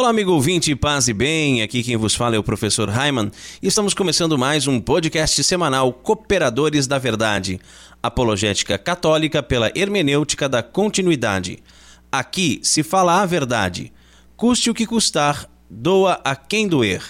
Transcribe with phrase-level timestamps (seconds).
[0.00, 1.60] Olá, amigo ouvinte, paz e bem.
[1.60, 3.30] Aqui quem vos fala é o professor Raiman
[3.62, 7.60] e estamos começando mais um podcast semanal Cooperadores da Verdade,
[8.02, 11.58] apologética católica pela hermenêutica da continuidade.
[12.10, 13.92] Aqui se fala a verdade,
[14.38, 17.02] custe o que custar, doa a quem doer.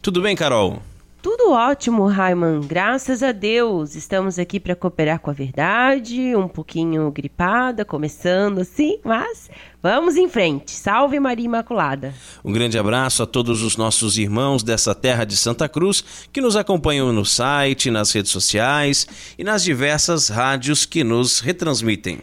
[0.00, 0.80] Tudo bem, Carol?
[1.26, 2.60] Tudo ótimo, Raiman.
[2.60, 3.96] Graças a Deus.
[3.96, 9.50] Estamos aqui para cooperar com a verdade, um pouquinho gripada, começando assim, mas
[9.82, 10.70] vamos em frente.
[10.70, 12.14] Salve Maria Imaculada.
[12.44, 16.54] Um grande abraço a todos os nossos irmãos dessa terra de Santa Cruz que nos
[16.54, 19.04] acompanham no site, nas redes sociais
[19.36, 22.20] e nas diversas rádios que nos retransmitem.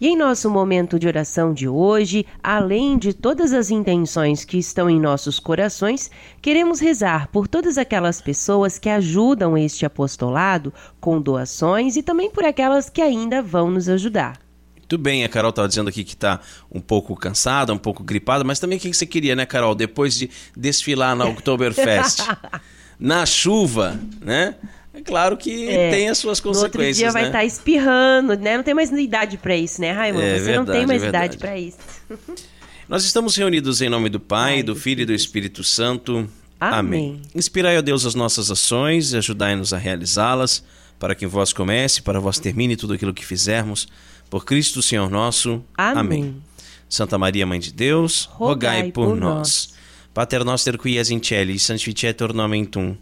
[0.00, 4.90] E em nosso momento de oração de hoje, além de todas as intenções que estão
[4.90, 6.10] em nossos corações,
[6.42, 12.44] queremos rezar por todas aquelas pessoas que ajudam este apostolado com doações e também por
[12.44, 14.38] aquelas que ainda vão nos ajudar.
[14.76, 18.44] Muito bem, a Carol estava dizendo aqui que está um pouco cansada, um pouco gripada,
[18.44, 19.74] mas também o que você queria, né, Carol?
[19.74, 22.20] Depois de desfilar na Oktoberfest,
[22.98, 24.56] na chuva, né?
[24.94, 26.72] É claro que é, tem as suas consequências.
[26.72, 27.12] No outro dia né?
[27.12, 28.56] vai estar tá espirrando, né?
[28.56, 30.24] Não tem mais idade para isso, né, Raimundo?
[30.24, 31.78] É, Você verdade, não tem mais é idade para isso.
[32.88, 36.28] Nós estamos reunidos em nome do Pai, Ai, do Filho e do Espírito Santo.
[36.60, 36.78] Amém.
[36.78, 37.22] Amém.
[37.34, 40.62] Inspirai, ó Deus, as nossas ações e ajudai-nos a realizá-las,
[40.98, 43.88] para que em vós comece, para vós termine tudo aquilo que fizermos.
[44.30, 45.64] Por Cristo, Senhor nosso.
[45.76, 45.98] Amém.
[45.98, 46.42] Amém.
[46.88, 49.38] Santa Maria, Mãe de Deus, rogai, rogai por, por, nós.
[49.38, 49.74] nós.
[50.14, 52.96] Pater noster qui es in celi, sanctificetur nomen tum.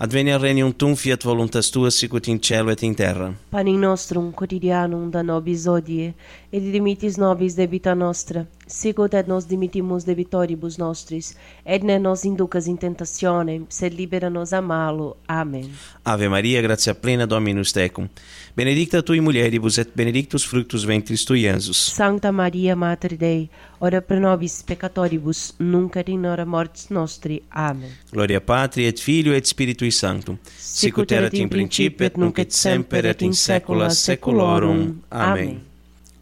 [0.00, 3.34] Advenia regnum tum fiat voluntas tua sicut in cielo et in terra.
[3.50, 6.14] Panem nostrum quotidianum da nobis odie,
[6.50, 11.34] et dimitis nobis debita nostra, sicut et nos dimitimus debitoribus nostris,
[11.66, 15.16] et ne nos inducas in tentationem, sed libera nos a malo.
[15.28, 15.68] Amen.
[16.04, 18.08] Ave Maria, gratia plena Dominus tecum,
[18.56, 21.78] benedicta tui mulieribus et benedictus fructus ventris tui, Iesus.
[21.94, 23.48] Sancta Maria, Mater Dei,
[23.80, 27.42] ora pro nobis peccatoribus, nunc et in hora mortis nostri.
[27.48, 27.90] Amen.
[28.10, 33.06] Gloria Patri et Filio et Spiritui Sanctum, sicut erat in principio et nunc et semper
[33.06, 35.00] et in saecula saeculorum.
[35.10, 35.32] Amém.
[35.32, 35.69] Amém.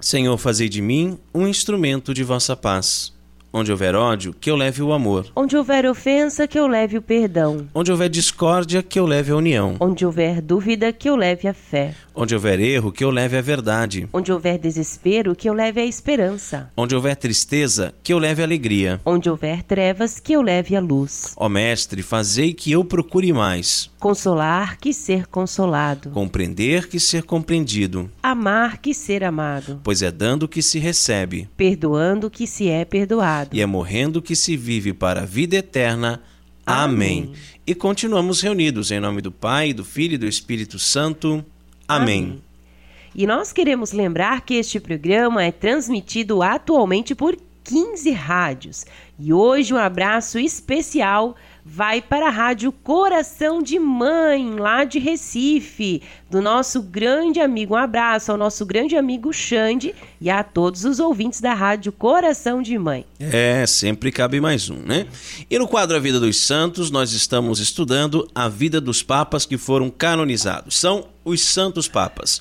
[0.00, 3.12] Senhor, fazei de mim um instrumento de vossa paz.
[3.52, 5.26] Onde houver ódio, que eu leve o amor.
[5.34, 7.66] Onde houver ofensa, que eu leve o perdão.
[7.74, 9.76] Onde houver discórdia, que eu leve a união.
[9.80, 11.94] Onde houver dúvida, que eu leve a fé.
[12.14, 14.06] Onde houver erro, que eu leve a verdade.
[14.12, 16.70] Onde houver desespero, que eu leve a esperança.
[16.76, 19.00] Onde houver tristeza, que eu leve a alegria.
[19.04, 21.32] Onde houver trevas, que eu leve a luz.
[21.36, 23.90] Ó Mestre, fazei que eu procure mais.
[23.98, 26.10] Consolar que ser consolado.
[26.10, 28.10] Compreender que ser compreendido.
[28.22, 29.80] Amar que ser amado.
[29.82, 31.48] Pois é dando que se recebe.
[31.56, 36.22] Perdoando que se é perdoado e é morrendo que se vive para a vida eterna.
[36.64, 37.24] Amém.
[37.24, 37.32] Amém.
[37.66, 41.44] E continuamos reunidos em nome do Pai, do Filho e do Espírito Santo.
[41.86, 42.24] Amém.
[42.24, 42.42] Amém.
[43.14, 48.86] E nós queremos lembrar que este programa é transmitido atualmente por 15 rádios.
[49.18, 51.34] E hoje um abraço especial
[51.70, 57.74] vai para a Rádio Coração de Mãe, lá de Recife, do nosso grande amigo.
[57.74, 62.62] Um abraço ao nosso grande amigo Xande e a todos os ouvintes da Rádio Coração
[62.62, 63.04] de Mãe.
[63.20, 65.06] É, sempre cabe mais um, né?
[65.50, 69.58] E no quadro A Vida dos Santos, nós estamos estudando a vida dos papas que
[69.58, 70.78] foram canonizados.
[70.78, 72.40] São os Santos Papas.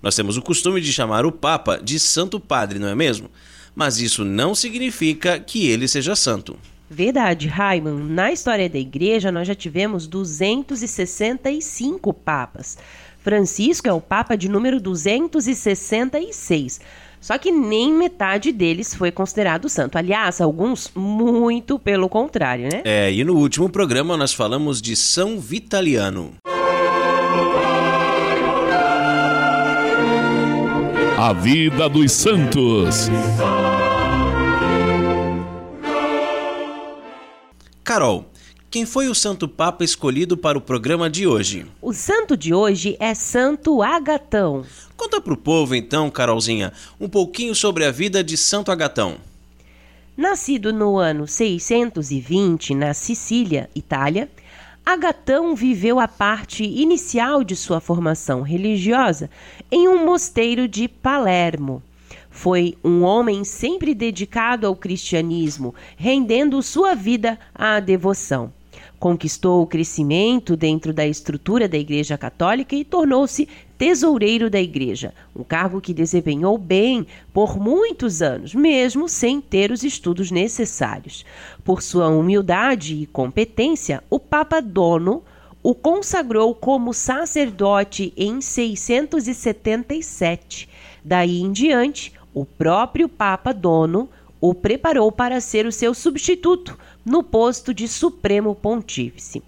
[0.00, 3.28] Nós temos o costume de chamar o Papa de Santo Padre, não é mesmo?
[3.74, 6.56] Mas isso não significa que ele seja santo.
[6.90, 7.98] Verdade, Raiman.
[8.08, 12.78] Na história da igreja, nós já tivemos 265 papas.
[13.22, 16.80] Francisco é o papa de número 266.
[17.20, 19.98] Só que nem metade deles foi considerado santo.
[19.98, 22.80] Aliás, alguns muito pelo contrário, né?
[22.84, 26.32] É, e no último programa nós falamos de São Vitaliano.
[31.18, 33.10] A vida dos santos.
[37.88, 38.26] Carol,
[38.70, 41.64] quem foi o Santo Papa escolhido para o programa de hoje?
[41.80, 44.62] O santo de hoje é Santo Agatão.
[44.94, 46.70] Conta para o povo então, Carolzinha,
[47.00, 49.16] um pouquinho sobre a vida de Santo Agatão.
[50.14, 54.28] Nascido no ano 620 na Sicília, Itália,
[54.84, 59.30] Agatão viveu a parte inicial de sua formação religiosa
[59.72, 61.82] em um mosteiro de Palermo.
[62.38, 68.52] Foi um homem sempre dedicado ao cristianismo, rendendo sua vida à devoção.
[68.96, 75.42] Conquistou o crescimento dentro da estrutura da Igreja Católica e tornou-se tesoureiro da Igreja, um
[75.42, 77.04] cargo que desempenhou bem
[77.34, 81.24] por muitos anos, mesmo sem ter os estudos necessários.
[81.64, 85.24] Por sua humildade e competência, o Papa Dono
[85.60, 90.68] o consagrou como sacerdote em 677.
[91.04, 94.08] Daí em diante, o próprio Papa Dono
[94.40, 99.42] o preparou para ser o seu substituto no posto de Supremo Pontífice.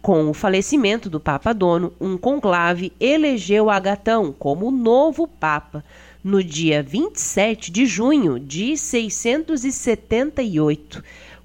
[0.00, 5.84] Com o falecimento do Papa Dono, um conclave elegeu Agatão como novo Papa
[6.22, 11.02] no dia 27 de junho de 678.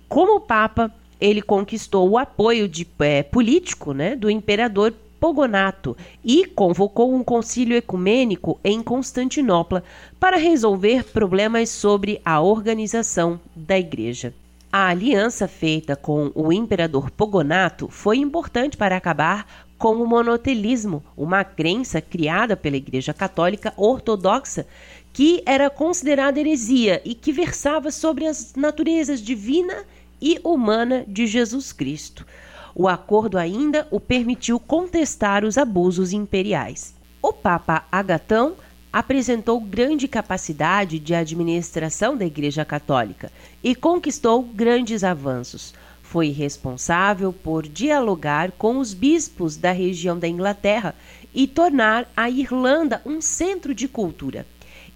[0.07, 5.95] Como Papa, ele conquistou o apoio de, é, político né, do imperador Pogonato
[6.25, 9.83] e convocou um concílio ecumênico em Constantinopla
[10.19, 14.33] para resolver problemas sobre a organização da igreja.
[14.73, 19.45] A aliança feita com o imperador Pogonato foi importante para acabar
[19.77, 24.65] com o monotelismo, uma crença criada pela Igreja Católica Ortodoxa
[25.13, 29.85] que era considerada heresia e que versava sobre as naturezas divina
[30.19, 32.25] e humana de Jesus Cristo.
[32.73, 36.95] O acordo ainda o permitiu contestar os abusos imperiais.
[37.21, 38.55] O Papa Agatão
[38.91, 43.31] apresentou grande capacidade de administração da Igreja Católica
[43.63, 45.73] e conquistou grandes avanços.
[46.01, 50.93] Foi responsável por dialogar com os bispos da região da Inglaterra
[51.33, 54.45] e tornar a Irlanda um centro de cultura.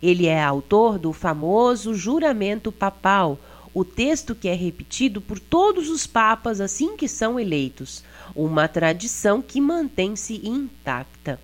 [0.03, 3.39] Ele é autor do famoso Juramento Papal,
[3.75, 9.41] o texto que é repetido por todos os papas assim que são eleitos, uma tradição
[9.41, 11.37] que mantém-se intacta.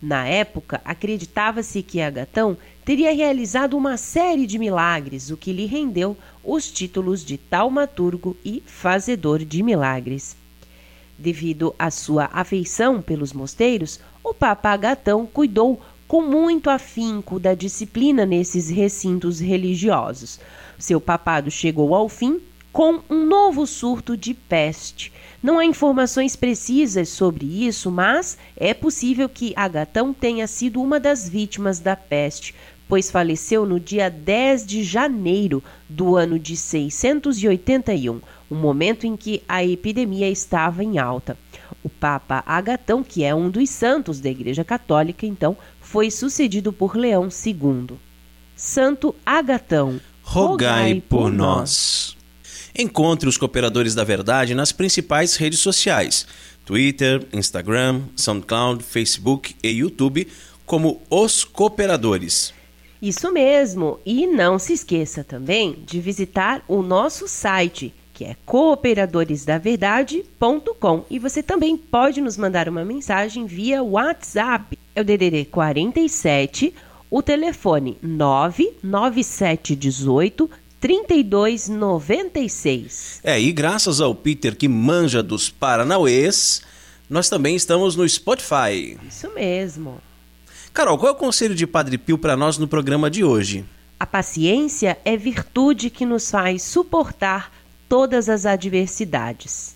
[0.00, 6.16] Na época, acreditava-se que Agatão teria realizado uma série de milagres, o que lhe rendeu
[6.42, 10.34] os títulos de taumaturgo e fazedor de milagres.
[11.18, 18.24] Devido à sua afeição pelos mosteiros, o Papa Agatão cuidou com muito afinco da disciplina
[18.24, 20.40] nesses recintos religiosos.
[20.78, 22.40] Seu papado chegou ao fim
[22.74, 25.12] com um novo surto de peste.
[25.40, 31.28] Não há informações precisas sobre isso, mas é possível que Agatão tenha sido uma das
[31.28, 32.52] vítimas da peste,
[32.88, 39.42] pois faleceu no dia 10 de janeiro do ano de 681, um momento em que
[39.48, 41.38] a epidemia estava em alta.
[41.82, 46.96] O Papa Agatão, que é um dos santos da Igreja Católica, então, foi sucedido por
[46.96, 47.96] Leão II.
[48.56, 52.16] Santo Agatão, rogai por nós.
[52.76, 56.26] Encontre os Cooperadores da Verdade nas principais redes sociais:
[56.64, 60.26] Twitter, Instagram, SoundCloud, Facebook e YouTube,
[60.66, 62.52] como Os Cooperadores.
[63.00, 64.00] Isso mesmo!
[64.04, 71.04] E não se esqueça também de visitar o nosso site, que é cooperadoresdaverdade.com.
[71.10, 74.78] E você também pode nos mandar uma mensagem via WhatsApp.
[74.96, 76.74] É o DDD 47
[77.14, 80.50] o telefone 99718
[80.80, 83.20] 3296.
[83.22, 86.62] É, e graças ao Peter que manja dos Paranauês,
[87.08, 88.98] nós também estamos no Spotify.
[89.08, 90.00] Isso mesmo.
[90.72, 93.64] Carol, qual é o conselho de Padre Pio para nós no programa de hoje?
[94.00, 97.52] A paciência é virtude que nos faz suportar
[97.88, 99.73] todas as adversidades.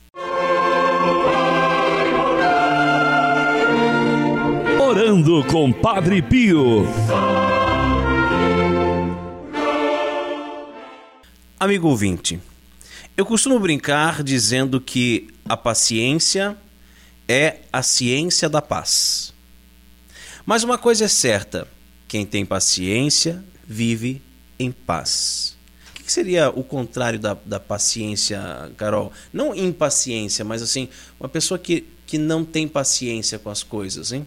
[5.50, 6.84] Com Padre Pio.
[11.58, 12.38] Amigo ouvinte,
[13.16, 16.58] eu costumo brincar dizendo que a paciência
[17.26, 19.32] é a ciência da paz.
[20.44, 21.66] Mas uma coisa é certa:
[22.06, 24.20] quem tem paciência vive
[24.58, 25.56] em paz.
[25.88, 29.10] O que seria o contrário da, da paciência, Carol?
[29.32, 30.86] Não impaciência, mas assim,
[31.18, 34.26] uma pessoa que, que não tem paciência com as coisas, hein?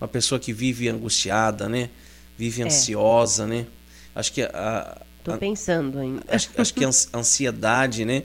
[0.00, 1.90] Uma pessoa que vive angustiada, né?
[2.36, 2.66] Vive é.
[2.66, 3.66] ansiosa, né?
[4.14, 5.00] Acho que a,
[5.32, 6.20] Tô pensando em.
[6.28, 8.22] Acho, acho que a ansiedade, né?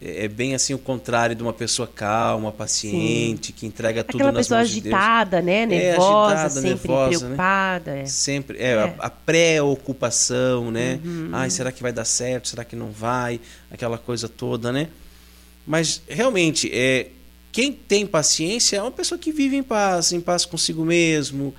[0.00, 3.52] É, é bem assim o contrário de uma pessoa calma, paciente, Sim.
[3.52, 5.56] que entrega tudo Aquela nas mãos agitada, de Deus.
[5.56, 5.66] né?
[5.66, 7.18] Nervosa, é, agitada, sempre nervosa, né?
[7.18, 7.94] preocupada.
[7.94, 8.02] Né?
[8.02, 8.06] É.
[8.06, 8.94] Sempre, é, é.
[8.98, 11.00] a, a preocupação, né?
[11.04, 11.30] Uhum.
[11.32, 12.48] Ai, será que vai dar certo?
[12.48, 13.40] Será que não vai?
[13.70, 14.88] Aquela coisa toda, né?
[15.66, 17.08] Mas realmente, é,
[17.56, 21.54] quem tem paciência é uma pessoa que vive em paz, em paz consigo mesmo,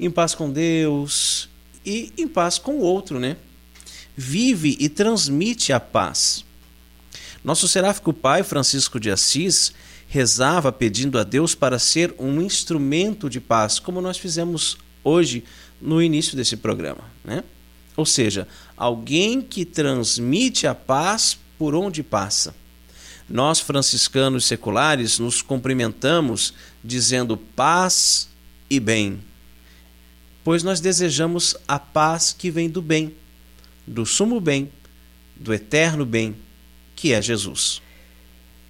[0.00, 1.46] em paz com Deus
[1.84, 3.36] e em paz com o outro, né?
[4.16, 6.42] Vive e transmite a paz.
[7.44, 9.74] Nosso seráfico pai, Francisco de Assis,
[10.08, 15.44] rezava pedindo a Deus para ser um instrumento de paz, como nós fizemos hoje
[15.78, 17.44] no início desse programa, né?
[17.94, 22.61] Ou seja, alguém que transmite a paz por onde passa.
[23.28, 28.28] Nós franciscanos seculares nos cumprimentamos dizendo paz
[28.68, 29.20] e bem,
[30.44, 33.14] pois nós desejamos a paz que vem do bem,
[33.86, 34.70] do sumo bem,
[35.36, 36.36] do eterno bem,
[36.94, 37.82] que é Jesus.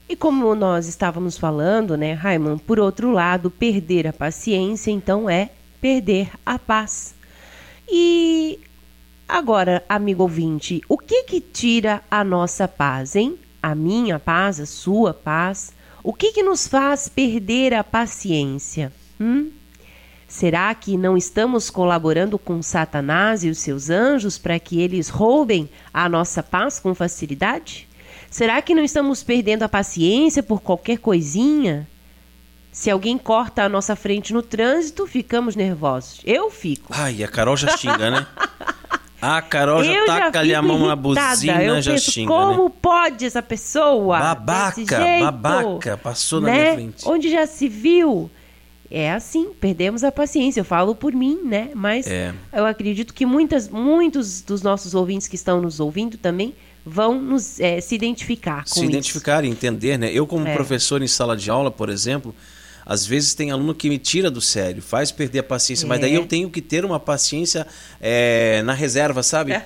[0.08, 5.50] E como nós estávamos falando, né, Raiman, por outro lado, perder a paciência então é
[5.80, 7.14] perder a paz.
[7.90, 8.60] E
[9.26, 13.38] agora, amigo ouvinte, o que que tira a nossa paz, hein?
[13.62, 15.72] A minha paz, a sua paz?
[16.02, 18.92] O que que nos faz perder a paciência?
[19.20, 19.50] Hum?
[20.26, 25.68] Será que não estamos colaborando com Satanás e os seus anjos para que eles roubem
[25.92, 27.86] a nossa paz com facilidade?
[28.30, 31.86] Será que não estamos perdendo a paciência por qualquer coisinha?
[32.72, 36.22] Se alguém corta a nossa frente no trânsito, ficamos nervosos.
[36.24, 36.90] Eu fico.
[36.96, 38.26] Ai, a Carol já xinga, né?
[39.22, 42.26] A Carol já eu taca ali a mão na buzina, eu já penso, xinga.
[42.26, 42.72] Como né?
[42.82, 44.18] pode essa pessoa?
[44.18, 46.50] Babaca, babaca, passou né?
[46.50, 47.08] na minha frente.
[47.08, 48.28] Onde já se viu?
[48.90, 50.60] É assim, perdemos a paciência.
[50.60, 51.70] Eu falo por mim, né?
[51.72, 52.34] Mas É.
[52.52, 56.52] eu acredito que muitas, muitos dos nossos ouvintes que estão nos ouvindo também
[56.84, 58.90] vão nos, é, se identificar com se isso.
[58.90, 60.10] identificar e entender, né?
[60.12, 60.52] Eu, como É.
[60.52, 62.34] professor em sala de aula, por exemplo,
[62.84, 66.02] às vezes tem aluno que me tira do sério, faz perder a paciência, mas É.
[66.02, 67.66] daí eu tenho que ter uma paciência
[68.00, 69.52] é, na reserva, sabe?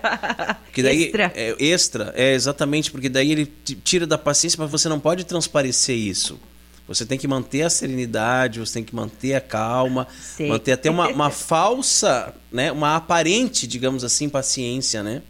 [0.73, 1.33] Que daí Extra.
[1.35, 3.51] É, extra, é exatamente, porque daí ele
[3.83, 6.39] tira da paciência, mas você não pode transparecer isso.
[6.87, 10.07] Você tem que manter a serenidade, você tem que manter a calma,
[10.37, 10.49] Sei.
[10.49, 15.23] manter até uma, uma falsa, né, uma aparente, digamos assim, paciência, né?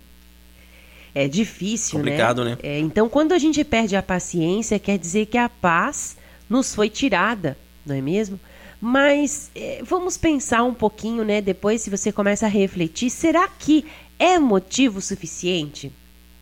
[1.14, 2.58] É difícil, Complicado, né?
[2.62, 6.16] É, então, quando a gente perde a paciência, quer dizer que a paz
[6.50, 8.38] nos foi tirada, não é mesmo?
[8.80, 11.40] Mas é, vamos pensar um pouquinho, né?
[11.40, 13.84] Depois, se você começa a refletir, será que
[14.18, 15.90] é motivo suficiente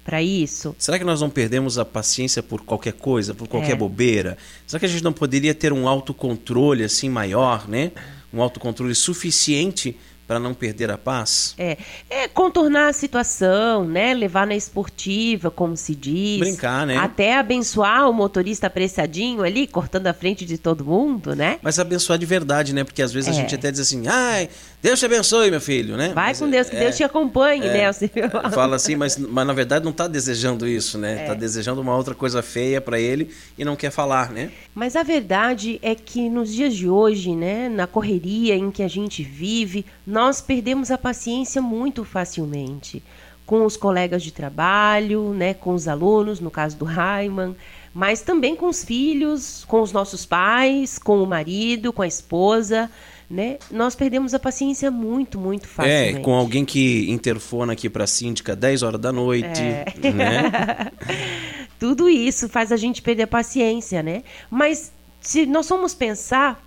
[0.05, 0.75] para isso?
[0.79, 3.77] Será que nós não perdemos a paciência por qualquer coisa, por qualquer É.
[3.77, 4.37] bobeira?
[4.67, 7.93] Será que a gente não poderia ter um autocontrole assim maior, né?
[8.33, 11.55] Um autocontrole suficiente para não perder a paz?
[11.59, 11.77] É,
[12.09, 14.15] é contornar a situação, né?
[14.15, 16.41] Levar na esportiva, como se diz.
[16.41, 16.97] Brincar, né?
[16.97, 21.59] Até abençoar o motorista apressadinho ali, cortando a frente de todo mundo, né?
[21.63, 22.85] Mas abençoar de verdade, né?
[22.85, 23.35] Porque às vezes a É.
[23.35, 24.49] gente até diz assim, ai,
[24.85, 26.09] Deus te abençoe, meu filho, né?
[26.09, 27.91] Vai Mas com Deus, que é- Deus te acompanhe, é, né?
[27.91, 28.11] Você-
[28.53, 31.21] Fala assim, mas, mas na verdade não está desejando isso, né?
[31.21, 31.23] É.
[31.23, 34.51] Está desejando uma outra coisa feia para ele e não quer falar, né?
[34.75, 38.89] Mas a verdade é que nos dias de hoje, né, na correria em que a
[38.89, 43.03] gente vive, nós perdemos a paciência muito facilmente.
[43.47, 47.57] Com os colegas de trabalho, né, com os alunos, no caso do Raiman,
[47.95, 52.91] mas também com os filhos, com os nossos pais, com o marido, com a esposa,
[53.35, 53.59] né?
[53.69, 56.19] Nós perdemos a paciência muito, muito facilmente.
[56.19, 60.13] É, com alguém que interfona aqui para a síndica 10 horas da noite, É.
[60.13, 60.93] né?
[61.79, 64.23] Tudo isso faz a gente perder a paciência, né?
[64.49, 66.65] Mas se nós formos pensar,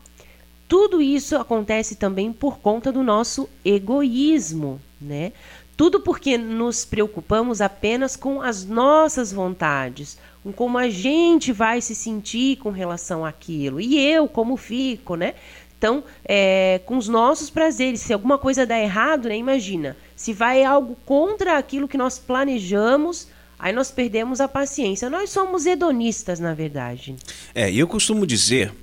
[0.68, 5.32] tudo isso acontece também por conta do nosso egoísmo, né?
[5.78, 11.96] Tudo porque nos preocupamos apenas com as nossas vontades, com como a gente vai se
[11.96, 13.80] sentir com relação àquilo.
[13.80, 15.34] E eu, como fico, né?
[15.78, 19.38] Então, é, com os nossos prazeres, se alguma coisa dá errado, né?
[19.38, 23.28] Imagina, se vai algo contra aquilo que nós planejamos,
[23.60, 25.10] aí nós perdemos a paciência.
[25.10, 27.16] Nós somos hedonistas, na verdade.
[27.54, 28.74] É, e eu costumo dizer,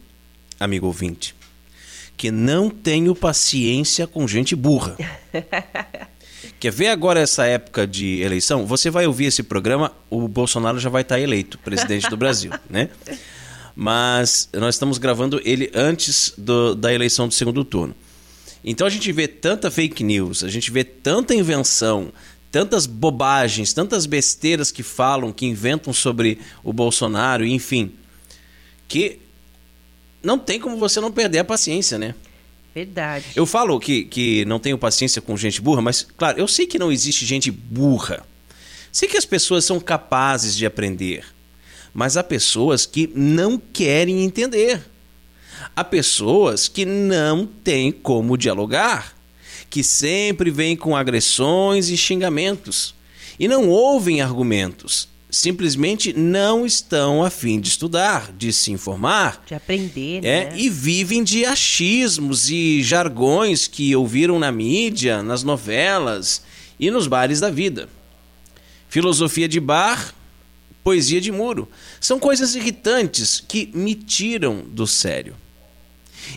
[0.59, 1.35] amigo ouvinte,
[2.17, 4.97] que não tenho paciência com gente burra.
[6.61, 8.65] Quer ver agora essa época de eleição?
[8.67, 12.89] Você vai ouvir esse programa, o Bolsonaro já vai estar eleito presidente do Brasil, né?
[13.77, 17.95] Mas nós estamos gravando ele antes do- da eleição do segundo turno.
[18.65, 22.13] Então a gente vê tanta fake news, a gente vê tanta invenção,
[22.51, 27.93] tantas bobagens, tantas besteiras que falam, que inventam sobre o Bolsonaro, enfim,
[28.89, 29.19] que
[30.23, 32.15] não tem como você não perder a paciência, né?
[32.75, 33.27] Verdade.
[33.37, 36.79] Eu falo que, que não tenho paciência com gente burra, mas, claro, eu sei que
[36.79, 38.25] não existe gente burra.
[38.91, 41.25] Sei que as pessoas são capazes de aprender.
[41.95, 44.85] Mas há pessoas que não querem entender.
[45.77, 49.17] Há pessoas que não têm como dialogar,
[49.71, 52.95] que sempre vêm com agressões e xingamentos
[53.39, 55.09] e não ouvem argumentos.
[55.31, 60.53] Simplesmente não estão a fim de estudar, de se informar De aprender, é, né?
[60.57, 66.43] e vivem de achismos e jargões que ouviram na mídia, nas novelas
[66.79, 67.89] e nos bares da vida.
[68.89, 70.15] Filosofia de bar,
[70.85, 71.69] poesia de muro.
[72.05, 75.35] São coisas irritantes que me tiram do sério.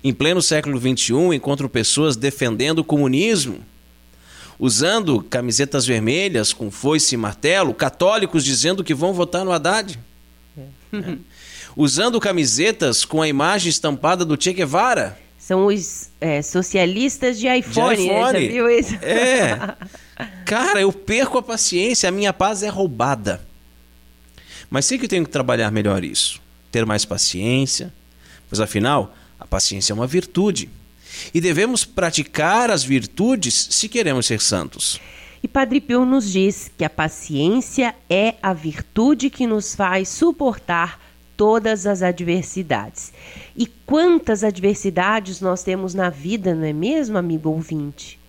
[0.01, 3.59] Em pleno século XXI, encontro pessoas defendendo o comunismo,
[4.57, 9.99] usando camisetas vermelhas com foice e martelo, católicos dizendo que vão votar no Haddad.
[10.89, 11.17] Né?
[11.75, 15.19] Usando camisetas com a imagem estampada do Che Guevara.
[15.37, 18.33] São os é, socialistas de iPhone, de iPhone.
[18.39, 18.41] Né?
[18.41, 18.95] Já viu isso?
[19.01, 19.75] É.
[20.47, 23.45] Cara, eu perco a paciência, a minha paz é roubada.
[24.69, 26.41] Mas sei que eu tenho que trabalhar melhor isso.
[26.71, 27.93] Ter mais paciência.
[28.49, 30.69] Pois afinal, a paciência é uma virtude.
[31.33, 34.99] E devemos praticar as virtudes se queremos ser santos.
[35.41, 40.99] E Padre Pio nos diz que a paciência é a virtude que nos faz suportar
[41.37, 43.13] todas as adversidades.
[43.55, 48.19] E quantas adversidades nós temos na vida, não é mesmo, amigo ouvinte?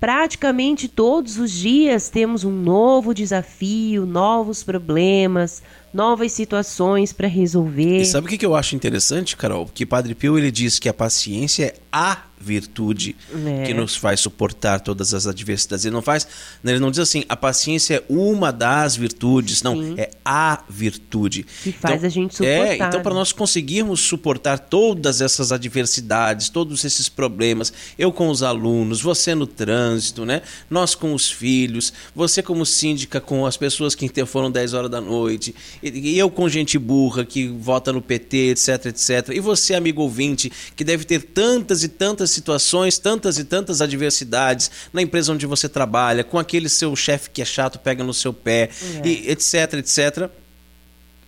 [0.00, 5.60] Praticamente todos os dias temos um novo desafio, novos problemas,
[5.92, 8.00] novas situações para resolver.
[8.00, 9.66] E sabe o que eu acho interessante, Carol?
[9.72, 13.16] Que Padre Pio ele diz que a paciência é a virtude
[13.46, 13.64] é.
[13.66, 15.84] que nos faz suportar todas as adversidades.
[15.84, 16.26] Ele não faz,
[16.64, 19.94] ele não diz assim, a paciência é uma das virtudes, não, Sim.
[19.98, 21.44] é a virtude.
[21.62, 22.66] Que faz então, a gente suportar.
[22.66, 28.42] É, então para nós conseguirmos suportar todas essas adversidades, todos esses problemas, eu com os
[28.42, 30.42] alunos, você no trânsito, né?
[30.70, 35.00] Nós com os filhos, você como síndica com as pessoas que foram 10 horas da
[35.00, 39.28] noite, e eu com gente burra que vota no PT, etc, etc.
[39.34, 44.70] E você, amigo ouvinte, que deve ter tantas e tantas situações, tantas e tantas adversidades
[44.92, 48.32] na empresa onde você trabalha, com aquele seu chefe que é chato, pega no seu
[48.32, 48.70] pé,
[49.04, 49.08] é.
[49.08, 50.30] e etc, etc.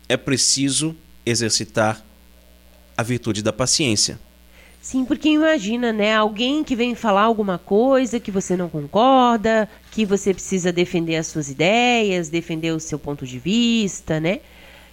[0.08, 2.04] É preciso exercitar
[2.96, 4.18] a virtude da paciência.
[4.90, 6.16] Sim, porque imagina, né?
[6.16, 11.28] Alguém que vem falar alguma coisa que você não concorda, que você precisa defender as
[11.28, 14.40] suas ideias, defender o seu ponto de vista, né?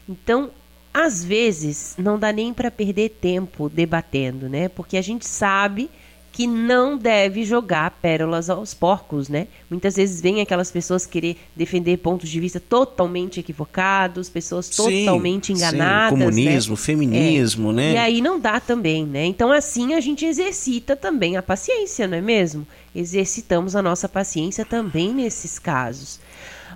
[0.07, 0.51] Então,
[0.93, 4.69] às vezes não dá nem para perder tempo debatendo, né?
[4.69, 5.89] Porque a gente sabe
[6.37, 9.47] que não deve jogar pérolas aos porcos, né?
[9.67, 15.53] Muitas vezes vem aquelas pessoas querer defender pontos de vista totalmente equivocados, pessoas totalmente sim,
[15.53, 16.15] enganadas.
[16.15, 16.79] Sim, comunismo, né?
[16.79, 17.73] feminismo, é.
[17.73, 17.93] né?
[17.93, 19.25] E aí não dá também, né?
[19.25, 22.67] Então assim a gente exercita também a paciência, não é mesmo?
[22.93, 26.19] Exercitamos a nossa paciência também nesses casos.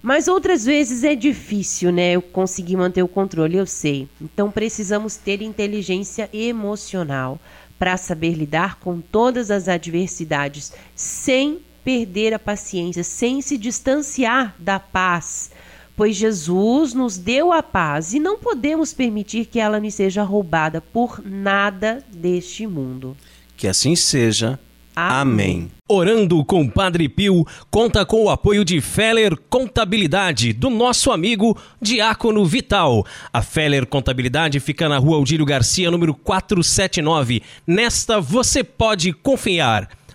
[0.01, 2.13] Mas outras vezes é difícil, né?
[2.13, 4.09] Eu conseguir manter o controle, eu sei.
[4.19, 7.39] Então precisamos ter inteligência emocional
[7.81, 14.79] para saber lidar com todas as adversidades sem perder a paciência, sem se distanciar da
[14.79, 15.49] paz.
[15.95, 20.79] Pois Jesus nos deu a paz e não podemos permitir que ela nos seja roubada
[20.79, 23.17] por nada deste mundo.
[23.57, 24.59] Que assim seja.
[24.95, 25.71] Amém.
[25.87, 32.45] Orando com Padre Pio conta com o apoio de Feller Contabilidade, do nosso amigo Diácono
[32.45, 33.05] Vital.
[33.33, 37.41] A Feller Contabilidade fica na rua Aldílio Garcia, número 479.
[37.67, 39.89] Nesta você pode confiar.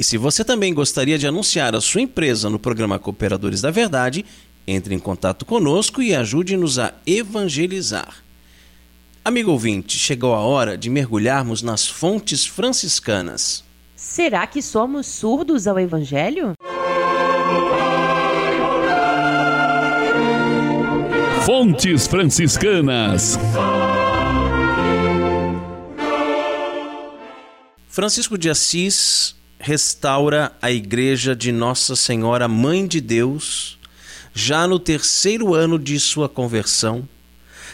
[0.00, 4.24] E se você também gostaria de anunciar a sua empresa no programa Cooperadores da Verdade,
[4.66, 8.24] entre em contato conosco e ajude-nos a evangelizar.
[9.22, 13.62] Amigo ouvinte, chegou a hora de mergulharmos nas fontes franciscanas.
[13.94, 16.54] Será que somos surdos ao Evangelho?
[21.44, 23.38] Fontes Franciscanas.
[27.86, 33.78] Francisco de Assis restaura a igreja de Nossa Senhora Mãe de Deus
[34.34, 37.08] já no terceiro ano de sua conversão,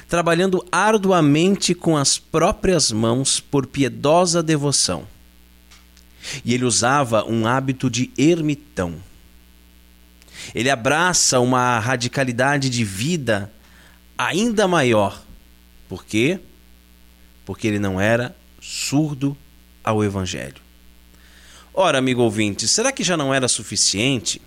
[0.08, 5.06] trabalhando arduamente com as próprias mãos por piedosa devoção
[6.44, 8.96] e ele usava um hábito de ermitão.
[10.54, 13.52] Ele abraça uma radicalidade de vida
[14.16, 15.22] ainda maior.
[15.88, 16.40] Por quê?
[17.44, 19.36] Porque ele não era surdo
[19.82, 20.65] ao Evangelho.
[21.78, 24.40] Ora, amigo ouvinte, será que já não era suficiente?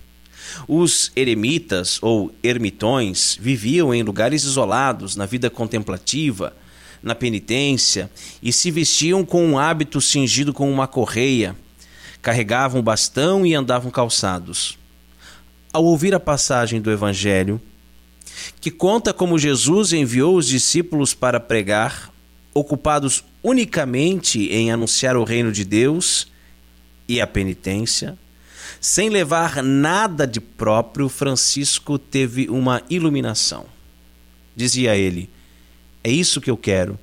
[0.67, 6.57] Os eremitas ou ermitões viviam em lugares isolados, na vida contemplativa,
[7.03, 8.09] na penitência,
[8.41, 11.55] e se vestiam com um hábito cingido com uma correia
[12.19, 14.75] carregavam bastão e andavam calçados.
[15.71, 17.61] Ao ouvir a passagem do Evangelho,
[18.59, 22.11] que conta como Jesus enviou os discípulos para pregar,
[22.55, 26.27] ocupados unicamente em anunciar o reino de Deus
[27.09, 28.15] e a penitência,
[28.79, 33.65] sem levar nada de próprio, Francisco teve uma iluminação.
[34.55, 35.27] Dizia ele:
[36.03, 36.97] É isso que eu quero.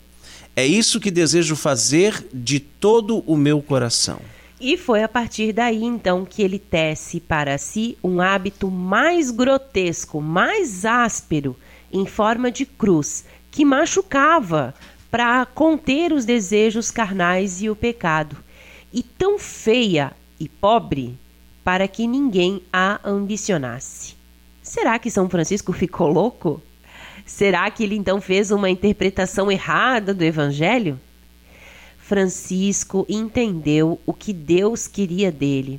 [0.54, 4.20] É isso que desejo fazer de todo o meu coração.
[4.58, 10.22] E foi a partir daí então que ele tece para si um hábito mais grotesco,
[10.22, 11.54] mais áspero,
[11.92, 14.72] em forma de cruz, que machucava
[15.10, 18.36] para conter os desejos carnais e o pecado,
[18.96, 21.18] e tão feia e pobre
[21.62, 24.16] para que ninguém a ambicionasse.
[24.62, 26.62] Será que São Francisco ficou louco?
[27.26, 30.98] Será que ele então fez uma interpretação errada do Evangelho?
[31.98, 35.78] Francisco entendeu o que Deus queria dele.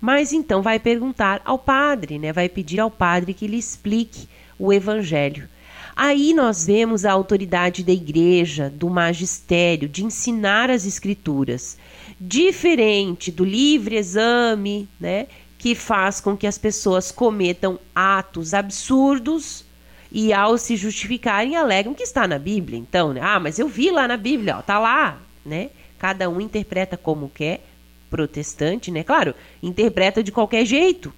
[0.00, 2.32] Mas então vai perguntar ao padre, né?
[2.32, 4.26] Vai pedir ao padre que lhe explique
[4.58, 5.48] o evangelho.
[5.94, 11.76] Aí nós vemos a autoridade da igreja, do magistério, de ensinar as escrituras,
[12.20, 15.26] diferente do livre exame, né,
[15.58, 19.64] que faz com que as pessoas cometam atos absurdos
[20.10, 22.78] e ao se justificarem alegam que está na Bíblia.
[22.78, 23.20] Então, né?
[23.22, 25.70] ah, mas eu vi lá na Bíblia, ó, tá lá, né?
[25.98, 27.62] Cada um interpreta como quer,
[28.08, 29.04] protestante, né?
[29.04, 31.12] Claro, interpreta de qualquer jeito.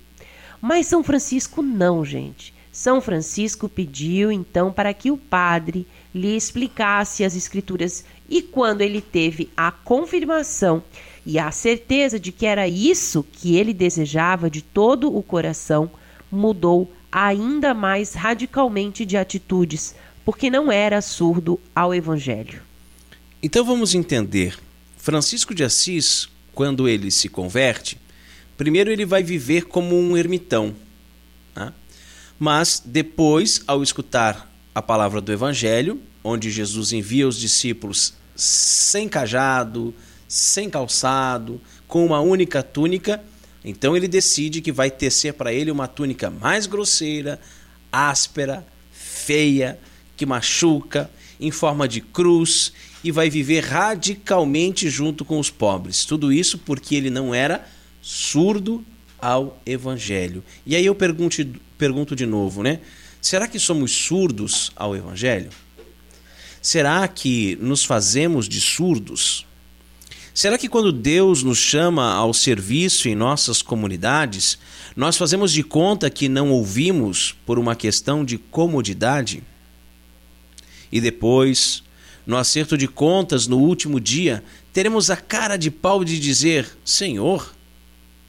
[0.60, 2.52] Mas São Francisco não, gente.
[2.72, 9.02] São Francisco pediu então para que o padre lhe explicasse as escrituras e quando ele
[9.02, 10.82] teve a confirmação
[11.24, 15.90] e a certeza de que era isso que ele desejava de todo o coração,
[16.30, 22.62] mudou ainda mais radicalmente de atitudes, porque não era surdo ao Evangelho.
[23.42, 24.58] Então vamos entender.
[24.96, 28.00] Francisco de Assis, quando ele se converte,
[28.56, 30.74] primeiro ele vai viver como um ermitão.
[32.38, 39.94] Mas depois, ao escutar a palavra do Evangelho, onde Jesus envia os discípulos sem cajado,
[40.26, 43.22] sem calçado, com uma única túnica,
[43.64, 47.38] então ele decide que vai tecer para ele uma túnica mais grosseira,
[47.90, 49.78] áspera, feia,
[50.16, 56.04] que machuca, em forma de cruz e vai viver radicalmente junto com os pobres.
[56.04, 57.66] Tudo isso porque ele não era
[58.00, 58.84] surdo
[59.20, 60.42] ao evangelho.
[60.64, 61.44] E aí eu pergunto,
[61.82, 62.78] pergunto de novo, né?
[63.20, 65.50] Será que somos surdos ao evangelho?
[66.60, 69.44] Será que nos fazemos de surdos?
[70.32, 74.60] Será que quando Deus nos chama ao serviço em nossas comunidades,
[74.94, 79.42] nós fazemos de conta que não ouvimos por uma questão de comodidade?
[80.92, 81.82] E depois,
[82.24, 87.52] no acerto de contas no último dia, teremos a cara de pau de dizer: Senhor,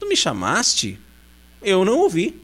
[0.00, 0.98] tu me chamaste?
[1.62, 2.42] Eu não ouvi.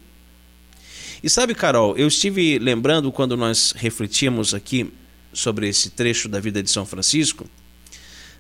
[1.23, 4.91] E sabe, Carol, eu estive lembrando quando nós refletíamos aqui
[5.33, 7.49] sobre esse trecho da vida de São Francisco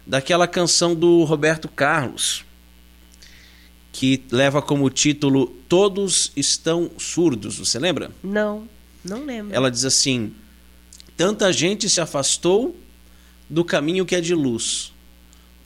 [0.07, 2.43] daquela canção do Roberto Carlos,
[3.93, 7.59] que leva como título Todos Estão Surdos.
[7.59, 8.11] Você lembra?
[8.23, 8.67] Não,
[9.05, 9.55] não lembro.
[9.55, 10.33] Ela diz assim:
[11.19, 12.75] Tanta gente se afastou
[13.49, 14.91] do caminho que é de luz,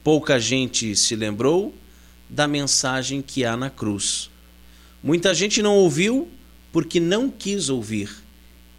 [0.03, 1.72] pouca gente se lembrou
[2.29, 4.31] da mensagem que há na cruz.
[5.00, 6.29] Muita gente não ouviu
[6.74, 8.10] porque não quis ouvir.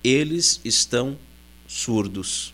[0.03, 1.17] Eles estão
[1.65, 2.53] surdos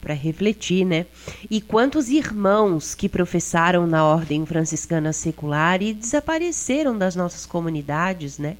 [0.00, 1.06] para refletir, né?
[1.48, 8.56] E quantos irmãos que professaram na ordem franciscana secular e desapareceram das nossas comunidades, né?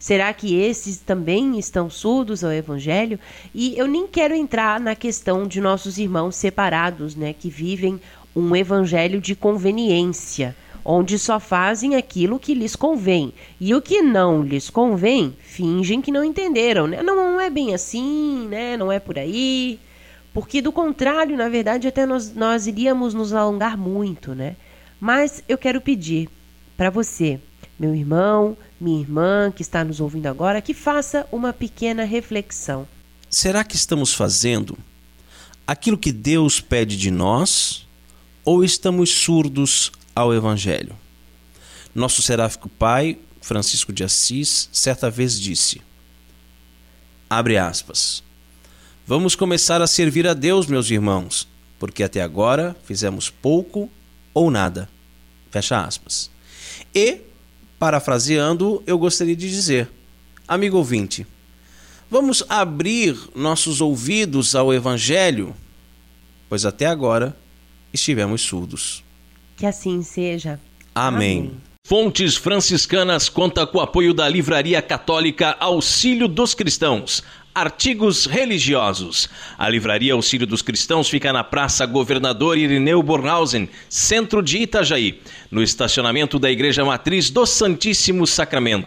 [0.00, 3.20] Será que esses também estão surdos ao evangelho?
[3.54, 8.00] E eu nem quero entrar na questão de nossos irmãos separados, né, que vivem
[8.34, 10.56] um evangelho de conveniência,
[10.90, 13.34] onde só fazem aquilo que lhes convém.
[13.60, 17.02] E o que não lhes convém, fingem que não entenderam, né?
[17.02, 18.74] Não, não é bem assim, né?
[18.74, 19.78] Não é por aí.
[20.32, 24.56] Porque do contrário, na verdade, até nós, nós iríamos nos alongar muito, né?
[24.98, 26.30] Mas eu quero pedir
[26.74, 27.38] para você,
[27.78, 32.88] meu irmão, minha irmã que está nos ouvindo agora, que faça uma pequena reflexão.
[33.28, 34.78] Será que estamos fazendo
[35.66, 37.86] aquilo que Deus pede de nós
[38.42, 40.96] ou estamos surdos ao Evangelho?
[41.94, 45.80] Nosso seráfico pai, Francisco de Assis, certa vez disse:
[47.30, 48.22] abre aspas.
[49.06, 53.88] Vamos começar a servir a Deus, meus irmãos, porque até agora fizemos pouco
[54.34, 54.88] ou nada.
[55.52, 56.30] Fecha aspas.
[56.92, 57.20] E,
[57.78, 59.88] parafraseando, eu gostaria de dizer,
[60.46, 61.24] amigo ouvinte,
[62.10, 65.54] vamos abrir nossos ouvidos ao Evangelho,
[66.48, 67.36] pois até agora
[67.92, 69.04] estivemos surdos.
[69.58, 70.58] Que assim seja.
[70.94, 71.38] Amém.
[71.40, 71.60] Amém.
[71.84, 77.24] Fontes Franciscanas conta com o apoio da Livraria Católica Auxílio dos Cristãos
[77.58, 79.28] Artigos religiosos.
[79.58, 85.60] A Livraria Auxílio dos Cristãos fica na Praça Governador Irineu Bornhausen, centro de Itajaí, no
[85.60, 88.86] estacionamento da Igreja Matriz do Santíssimo Sacramento.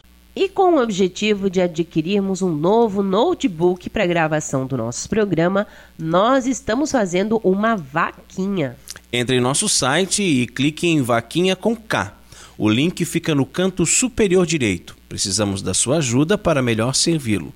[0.33, 5.67] E com o objetivo de adquirirmos um novo notebook para gravação do nosso programa,
[5.99, 8.77] nós estamos fazendo uma vaquinha.
[9.11, 12.17] Entre em nosso site e clique em Vaquinha com K.
[12.57, 14.95] O link fica no canto superior direito.
[15.09, 17.53] Precisamos da sua ajuda para melhor servi-lo.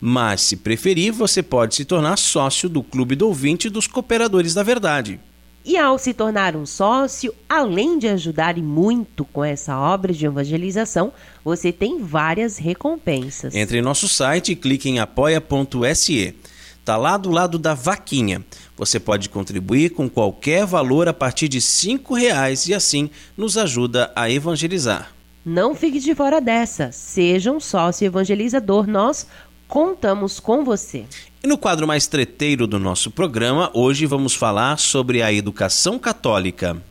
[0.00, 4.62] Mas, se preferir, você pode se tornar sócio do Clube do Ouvinte dos Cooperadores da
[4.62, 5.20] Verdade.
[5.64, 10.26] E ao se tornar um sócio, além de ajudar e muito com essa obra de
[10.26, 11.10] evangelização,
[11.42, 13.54] você tem várias recompensas.
[13.54, 16.34] Entre em nosso site e clique em apoia.se.
[16.78, 18.44] Está lá do lado da vaquinha.
[18.76, 24.12] Você pode contribuir com qualquer valor a partir de R$ reais e assim nos ajuda
[24.14, 25.14] a evangelizar.
[25.46, 26.92] Não fique de fora dessa.
[26.92, 28.86] Seja um sócio evangelizador.
[28.86, 29.26] Nós
[29.66, 31.06] contamos com você.
[31.44, 36.82] E no quadro mais treteiro do nosso programa, hoje vamos falar sobre a educação católica.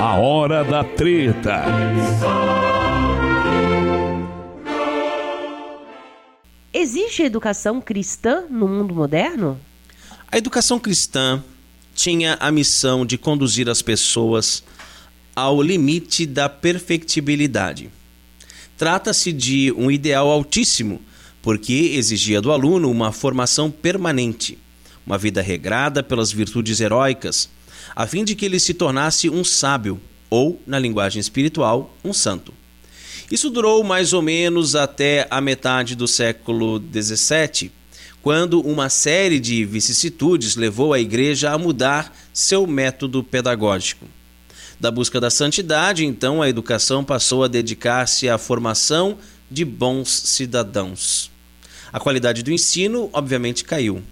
[0.00, 1.64] A hora da treta.
[6.72, 9.58] Existe educação cristã no mundo moderno?
[10.30, 11.42] A educação cristã
[11.96, 14.62] tinha a missão de conduzir as pessoas
[15.34, 17.90] ao limite da perfectibilidade.
[18.76, 21.00] Trata-se de um ideal altíssimo,
[21.40, 24.58] porque exigia do aluno uma formação permanente,
[25.06, 27.48] uma vida regrada pelas virtudes heróicas,
[27.94, 32.52] a fim de que ele se tornasse um sábio, ou, na linguagem espiritual, um santo.
[33.30, 37.70] Isso durou mais ou menos até a metade do século XVII,
[38.20, 44.06] quando uma série de vicissitudes levou a Igreja a mudar seu método pedagógico.
[44.84, 49.16] Da busca da santidade, então, a educação passou a dedicar-se à formação
[49.50, 51.30] de bons cidadãos.
[51.90, 54.02] A qualidade do ensino, obviamente, caiu.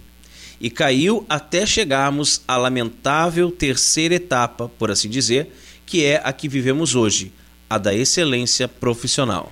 [0.59, 5.55] E caiu até chegarmos à lamentável terceira etapa, por assim dizer,
[5.85, 7.31] que é a que vivemos hoje,
[7.69, 9.51] a da excelência profissional.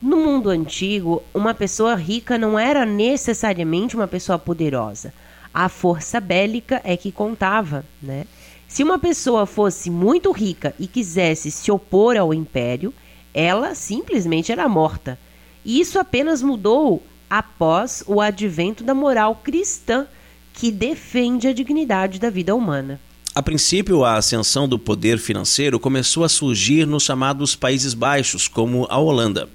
[0.00, 5.12] No mundo antigo, uma pessoa rica não era necessariamente uma pessoa poderosa.
[5.52, 8.24] A força bélica é que contava, né?
[8.72, 12.90] Se uma pessoa fosse muito rica e quisesse se opor ao império,
[13.34, 15.18] ela simplesmente era morta.
[15.62, 20.06] E isso apenas mudou após o advento da moral cristã,
[20.54, 22.98] que defende a dignidade da vida humana.
[23.34, 28.86] A princípio, a ascensão do poder financeiro começou a surgir nos chamados Países Baixos, como
[28.88, 29.50] a Holanda.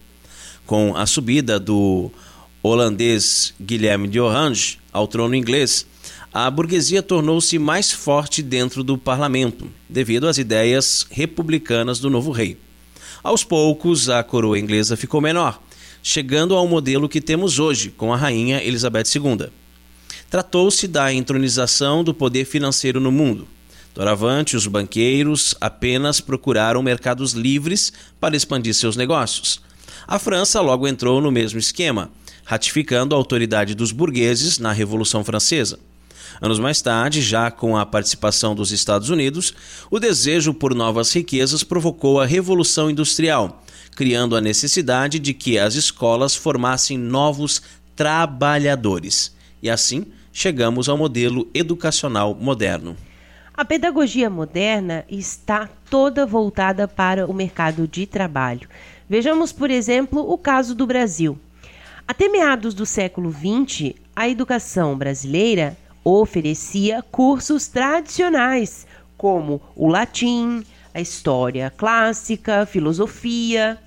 [0.63, 2.11] Com a subida do
[2.61, 5.87] holandês Guilherme de Orange ao trono inglês,
[6.39, 12.55] a burguesia tornou-se mais forte dentro do parlamento, devido às ideias republicanas do novo rei.
[13.23, 15.59] Aos poucos, a coroa inglesa ficou menor,
[16.03, 19.47] chegando ao modelo que temos hoje, com a rainha Elizabeth II.
[20.29, 23.47] Tratou-se da entronização do poder financeiro no mundo.
[23.95, 29.59] Doravante, os banqueiros apenas procuraram mercados livres para expandir seus negócios.
[30.07, 32.11] A França logo entrou no mesmo esquema,
[32.45, 35.79] ratificando a autoridade dos burgueses na Revolução Francesa.
[36.41, 39.53] Anos mais tarde, já com a participação dos Estados Unidos,
[39.89, 43.63] o desejo por novas riquezas provocou a Revolução Industrial,
[43.95, 47.61] criando a necessidade de que as escolas formassem novos
[47.95, 49.35] trabalhadores.
[49.61, 52.95] E assim chegamos ao modelo educacional moderno.
[53.57, 58.69] A pedagogia moderna está toda voltada para o mercado de trabalho.
[59.09, 61.39] Vejamos, por exemplo, o caso do Brasil.
[62.07, 65.75] Até meados do século XX, a educação brasileira
[66.15, 73.77] oferecia cursos tradicionais, como o latim, a história clássica, filosofia.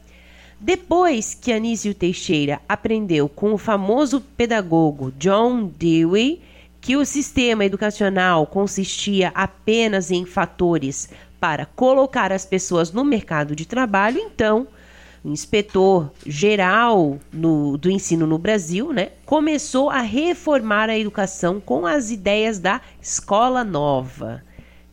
[0.60, 6.42] Depois que Anísio Teixeira aprendeu com o famoso pedagogo John Dewey
[6.80, 13.66] que o sistema educacional consistia apenas em fatores para colocar as pessoas no mercado de
[13.66, 14.66] trabalho, então
[15.24, 22.10] inspetor geral no, do ensino no Brasil, né, começou a reformar a educação com as
[22.10, 24.42] ideias da escola nova.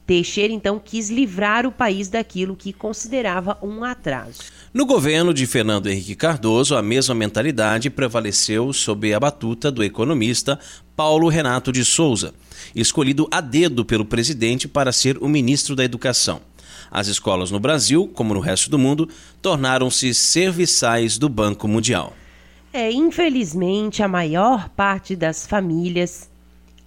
[0.08, 4.40] Teixeira então quis livrar o país daquilo que considerava um atraso.
[4.74, 10.58] No governo de Fernando Henrique Cardoso, a mesma mentalidade prevaleceu sob a batuta do economista
[10.96, 12.34] Paulo Renato de Souza,
[12.74, 16.42] escolhido a dedo pelo presidente para ser o ministro da Educação.
[16.92, 19.10] As escolas no Brasil, como no resto do mundo,
[19.42, 22.14] tornaram-se serviçais do Banco Mundial.
[22.72, 26.30] É, infelizmente, a maior parte das famílias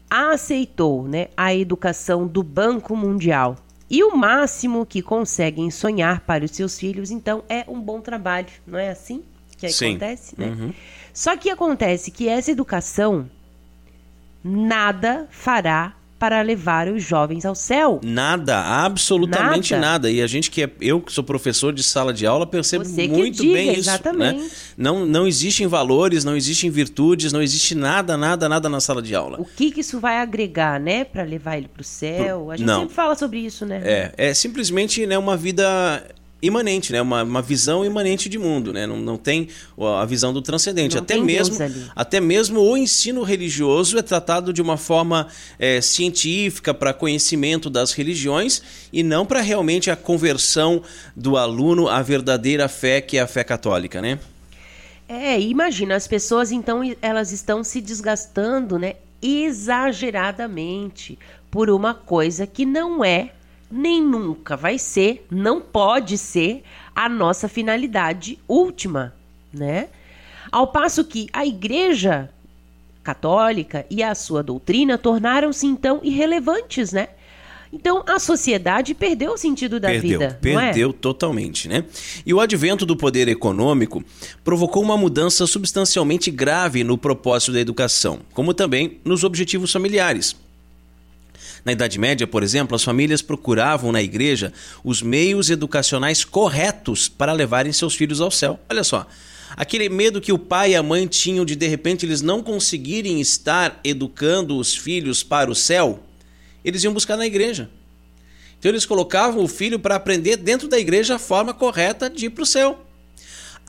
[0.09, 3.57] aceitou né, a educação do Banco Mundial.
[3.89, 8.49] E o máximo que conseguem sonhar para os seus filhos, então, é um bom trabalho.
[8.67, 9.23] Não é assim
[9.61, 9.91] que Sim.
[9.91, 10.35] acontece?
[10.39, 10.47] Né?
[10.47, 10.73] Uhum.
[11.13, 13.31] Só que acontece que essa educação
[14.43, 17.99] nada fará para levar os jovens ao céu.
[18.05, 19.87] Nada, absolutamente nada.
[19.87, 20.11] nada.
[20.11, 23.41] E a gente que é eu que sou professor de sala de aula percebo muito
[23.41, 23.89] diga, bem isso.
[23.89, 24.43] Exatamente.
[24.43, 24.51] Né?
[24.77, 29.15] Não, não existem valores, não existem virtudes, não existe nada, nada, nada na sala de
[29.15, 29.41] aula.
[29.41, 32.51] O que, que isso vai agregar, né, para levar ele para o céu?
[32.51, 32.81] A gente não.
[32.81, 33.81] sempre fala sobre isso, né?
[33.83, 36.05] É, é simplesmente né, uma vida
[36.43, 37.01] imanente, né?
[37.03, 38.87] Uma, uma visão imanente de mundo, né?
[38.87, 39.49] Não, não tem
[39.79, 40.95] a visão do transcendente.
[40.95, 41.57] Não até mesmo,
[41.95, 47.93] até mesmo o ensino religioso é tratado de uma forma é, científica para conhecimento das
[47.93, 50.83] religiões e não para realmente a conversão
[51.15, 54.19] do aluno à verdadeira fé que é a fé católica, né?
[55.09, 61.19] É, imagina, as pessoas então elas estão se desgastando, né, exageradamente
[61.51, 63.33] por uma coisa que não é
[63.71, 66.63] nem nunca vai ser, não pode ser
[66.95, 69.15] a nossa finalidade última,
[69.53, 69.89] né?
[70.51, 72.29] Ao passo que a Igreja
[73.03, 77.09] Católica e a sua doutrina tornaram-se então irrelevantes, né?
[77.73, 80.39] Então a sociedade perdeu o sentido da perdeu, vida.
[80.41, 80.93] Perdeu é?
[80.93, 81.85] totalmente, né?
[82.27, 84.03] E o advento do poder econômico
[84.43, 90.35] provocou uma mudança substancialmente grave no propósito da educação, como também nos objetivos familiares.
[91.65, 97.33] Na Idade Média, por exemplo, as famílias procuravam na igreja os meios educacionais corretos para
[97.33, 98.59] levarem seus filhos ao céu.
[98.69, 99.07] Olha só.
[99.57, 103.21] Aquele medo que o pai e a mãe tinham de de repente eles não conseguirem
[103.21, 106.01] estar educando os filhos para o céu,
[106.65, 107.69] eles iam buscar na igreja.
[108.59, 112.31] Então eles colocavam o filho para aprender dentro da igreja a forma correta de ir
[112.31, 112.87] para o céu.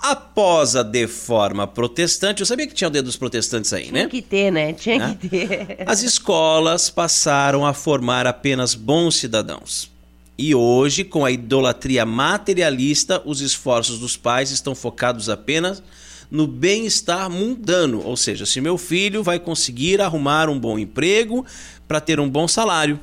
[0.01, 3.99] Após a deforma protestante, eu sabia que tinha o dedo dos protestantes aí, né?
[3.99, 4.73] Tinha que ter, né?
[4.73, 5.17] Tinha né?
[5.19, 5.83] que ter.
[5.85, 9.91] As escolas passaram a formar apenas bons cidadãos.
[10.35, 15.83] E hoje, com a idolatria materialista, os esforços dos pais estão focados apenas
[16.31, 21.45] no bem-estar mundano, ou seja, se meu filho vai conseguir arrumar um bom emprego
[21.87, 22.99] para ter um bom salário.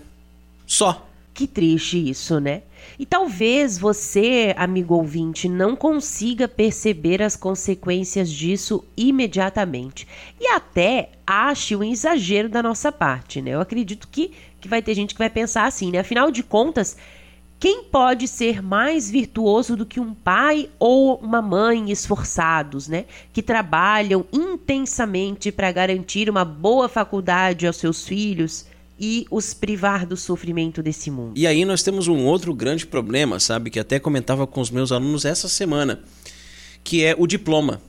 [0.66, 1.06] Só.
[1.32, 2.62] Que triste isso, né?
[2.98, 10.06] E talvez você, amigo ouvinte, não consiga perceber as consequências disso imediatamente.
[10.40, 13.52] E até ache um exagero da nossa parte, né?
[13.52, 15.98] Eu acredito que, que vai ter gente que vai pensar assim, né?
[15.98, 16.96] Afinal de contas,
[17.60, 23.04] quem pode ser mais virtuoso do que um pai ou uma mãe esforçados, né?
[23.32, 28.66] Que trabalham intensamente para garantir uma boa faculdade aos seus filhos
[28.98, 31.32] e os privar do sofrimento desse mundo.
[31.36, 34.90] E aí nós temos um outro grande problema, sabe, que até comentava com os meus
[34.90, 36.00] alunos essa semana,
[36.82, 37.80] que é o diploma.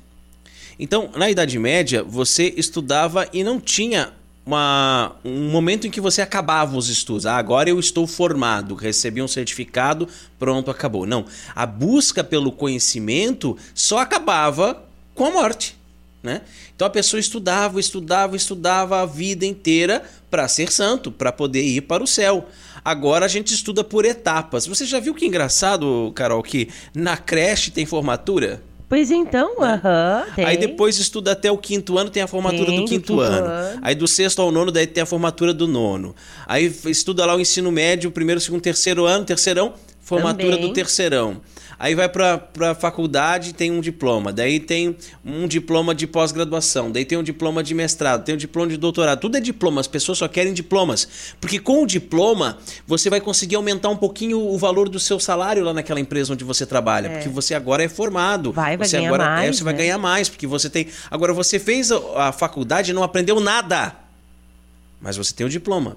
[0.80, 4.14] Então, na Idade Média, você estudava e não tinha
[4.46, 7.26] uma, um momento em que você acabava os estudos.
[7.26, 10.08] Ah, agora eu estou formado, recebi um certificado,
[10.40, 11.06] pronto, acabou.
[11.06, 11.26] Não.
[11.56, 15.79] A busca pelo conhecimento só acabava com a morte.
[16.22, 16.42] Né?
[16.76, 21.82] Então a pessoa estudava, estudava, estudava a vida inteira para ser santo, para poder ir
[21.82, 22.48] para o céu.
[22.84, 24.68] Agora a gente estuda por etapas.
[24.68, 28.62] Você já viu que engraçado, Carol, que na creche tem formatura?
[28.90, 30.26] Pois então, aham.
[30.28, 33.14] Uh -huh, Aí depois estuda até o quinto ano, tem a formatura tem, do quinto,
[33.14, 33.46] quinto ano.
[33.46, 33.80] ano.
[33.84, 36.16] Aí do sexto ao nono, daí tem a formatura do nono.
[36.48, 40.68] Aí estuda lá o ensino médio, primeiro, segundo, terceiro ano, terceirão, formatura Também.
[40.68, 41.40] do terceirão.
[41.80, 44.34] Aí vai para a faculdade, tem um diploma.
[44.34, 46.92] Daí tem um diploma de pós-graduação.
[46.92, 49.22] Daí tem um diploma de mestrado, tem um diploma de doutorado.
[49.22, 51.08] Tudo é diploma, as pessoas só querem diplomas.
[51.40, 55.64] Porque com o diploma, você vai conseguir aumentar um pouquinho o valor do seu salário
[55.64, 57.08] lá naquela empresa onde você trabalha.
[57.08, 57.14] É.
[57.14, 58.52] Porque você agora é formado.
[58.52, 59.48] Vai, vai você ganhar agora, mais.
[59.48, 59.72] É, você né?
[59.72, 60.88] vai ganhar mais, porque você tem.
[61.10, 63.96] Agora, você fez a, a faculdade e não aprendeu nada.
[65.00, 65.96] Mas você tem o diploma.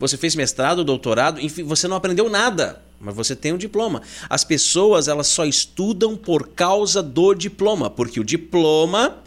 [0.00, 4.02] Você fez mestrado, doutorado, enfim, você não aprendeu nada mas você tem um diploma.
[4.28, 9.22] As pessoas elas só estudam por causa do diploma, porque o diploma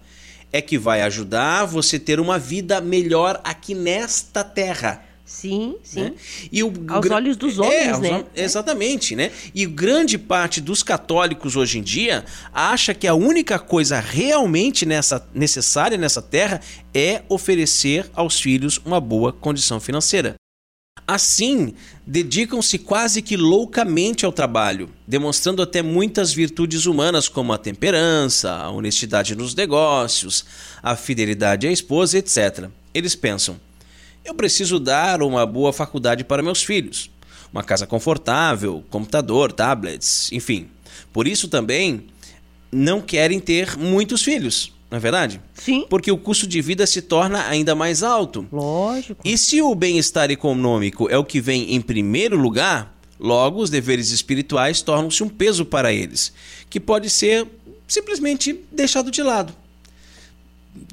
[0.51, 5.05] é que vai ajudar você ter uma vida melhor aqui nesta terra.
[5.29, 6.05] Sim, sim.
[6.05, 6.13] Né?
[6.51, 8.25] E o aos olhos dos homens, é, né?
[8.35, 9.31] Exatamente, né?
[9.53, 15.23] E grande parte dos católicos hoje em dia acha que a única coisa realmente nessa,
[15.31, 16.59] necessária nessa terra
[16.95, 20.33] é oferecer aos filhos uma boa condição financeira.
[21.11, 21.73] Assim,
[22.05, 28.69] dedicam-se quase que loucamente ao trabalho, demonstrando até muitas virtudes humanas como a temperança, a
[28.69, 30.45] honestidade nos negócios,
[30.83, 32.69] a fidelidade à esposa, etc.
[32.93, 33.59] Eles pensam:
[34.23, 37.09] eu preciso dar uma boa faculdade para meus filhos,
[37.51, 40.69] uma casa confortável, computador, tablets, enfim.
[41.11, 42.05] Por isso também
[42.71, 45.39] não querem ter muitos filhos Não é verdade?
[45.53, 45.85] Sim.
[45.87, 48.47] Porque o custo de vida se torna ainda mais alto.
[48.51, 49.21] Lógico.
[49.23, 54.09] E se o bem-estar econômico é o que vem em primeiro lugar, logo os deveres
[54.09, 56.33] espirituais tornam-se um peso para eles,
[56.69, 57.45] que pode ser
[57.87, 59.53] simplesmente deixado de lado.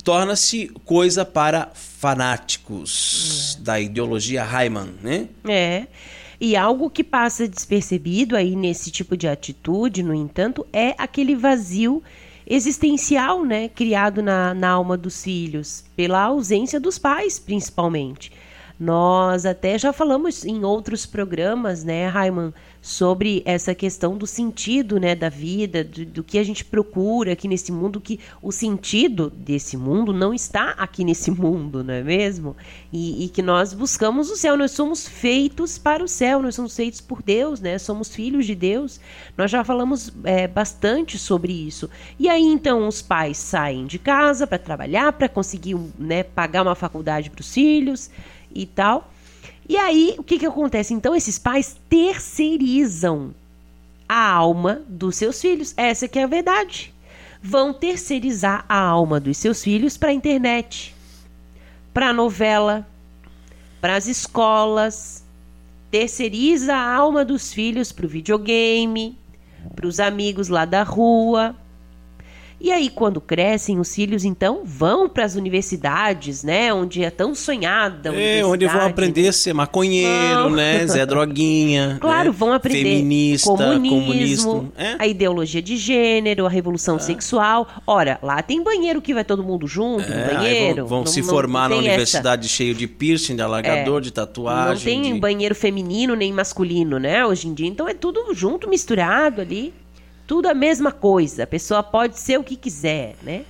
[0.04, 3.62] Torna-se coisa para fanáticos é.
[3.62, 5.28] da ideologia Raiman, né?
[5.48, 5.86] É.
[6.38, 12.02] E algo que passa despercebido aí nesse tipo de atitude, no entanto, é aquele vazio
[12.46, 18.30] existencial, né, criado na, na alma dos filhos, pela ausência dos pais, principalmente.
[18.78, 22.52] Nós até já falamos em outros programas, né, Raiman,
[22.82, 27.48] sobre essa questão do sentido, né, da vida, do, do, que a gente procura aqui
[27.48, 32.54] nesse mundo, que o sentido desse mundo não está aqui nesse mundo, não é mesmo?
[32.92, 36.76] E, e que nós buscamos o céu, nós somos feitos para o céu, nós somos
[36.76, 37.78] feitos por Deus, né?
[37.78, 39.00] Somos filhos de Deus.
[39.36, 41.88] Nós já falamos é, bastante sobre isso.
[42.18, 46.74] E aí então os pais saem de casa para trabalhar, para conseguir, né, pagar uma
[46.74, 48.10] faculdade para os filhos
[48.56, 49.10] e tal.
[49.68, 50.94] E aí, o que, que acontece?
[50.94, 53.34] Então, esses pais terceirizam
[54.08, 55.74] a alma dos seus filhos.
[55.76, 56.94] Essa que é a verdade.
[57.42, 60.94] Vão terceirizar a alma dos seus filhos para a internet,
[61.92, 62.86] para a novela,
[63.80, 65.24] para as escolas.
[65.90, 69.18] Terceiriza a alma dos filhos para o videogame,
[69.74, 71.56] para os amigos lá da rua,
[72.58, 76.72] e aí, quando crescem, os filhos então vão para as universidades, né?
[76.72, 78.14] Onde é tão sonhada.
[78.14, 80.50] É, onde vão aprender a ser maconheiro, vão.
[80.50, 80.86] né?
[80.86, 81.98] Zé Droguinha.
[82.06, 82.36] Claro, né?
[82.38, 84.96] vão aprender Feminista, comunismo, é?
[84.98, 86.98] a ideologia de gênero, a revolução é.
[87.00, 87.66] sexual.
[87.86, 90.76] Ora, lá tem banheiro que vai todo mundo junto, é, banheiro.
[90.76, 92.54] Vão, vão não, se formar não na universidade essa.
[92.54, 94.00] cheio de piercing, de alargador, é.
[94.02, 94.94] de tatuagem.
[94.94, 95.20] Não tem de...
[95.20, 97.26] banheiro feminino nem masculino, né?
[97.26, 97.66] Hoje em dia.
[97.66, 99.74] Então é tudo junto, misturado ali.
[100.26, 101.44] Tudo a mesma coisa.
[101.44, 103.44] A pessoa pode ser o que quiser, né?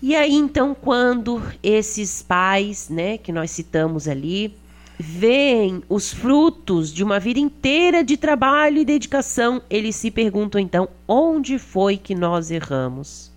[0.00, 4.54] E aí então quando esses pais, né, que nós citamos ali,
[4.98, 10.88] veem os frutos de uma vida inteira de trabalho e dedicação, eles se perguntam então:
[11.06, 13.30] onde foi que nós erramos?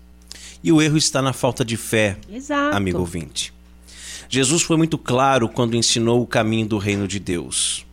[0.62, 2.76] E o erro está na falta de fé, Exato.
[2.76, 3.52] amigo ouvinte.
[4.28, 7.84] Jesus foi muito claro quando ensinou o caminho do reino de Deus.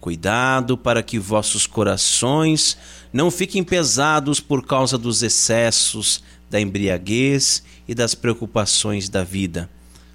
[0.00, 2.76] Cuidado para que vossos corações
[3.12, 9.68] não fiquem pesados por causa dos excessos, da embriaguez e das preocupações da vida,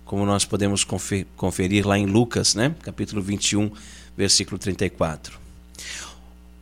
[0.05, 0.85] como nós podemos
[1.35, 2.73] conferir lá em Lucas, né?
[2.81, 3.71] capítulo 21,
[4.15, 5.37] versículo 34.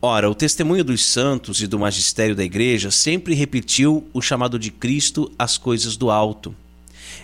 [0.00, 4.70] Ora, o testemunho dos santos e do magistério da igreja sempre repetiu o chamado de
[4.70, 6.54] Cristo às coisas do alto.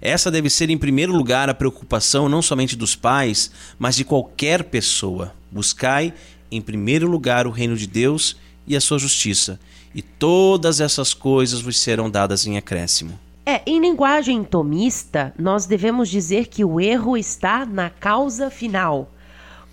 [0.01, 4.65] Essa deve ser, em primeiro lugar, a preocupação não somente dos pais, mas de qualquer
[4.65, 5.35] pessoa.
[5.51, 6.15] Buscai,
[6.51, 8.37] em primeiro lugar, o reino de Deus
[8.67, 9.59] e a sua justiça,
[9.95, 13.19] e todas essas coisas vos serão dadas em acréscimo.
[13.45, 19.11] É, em linguagem tomista, nós devemos dizer que o erro está na causa final.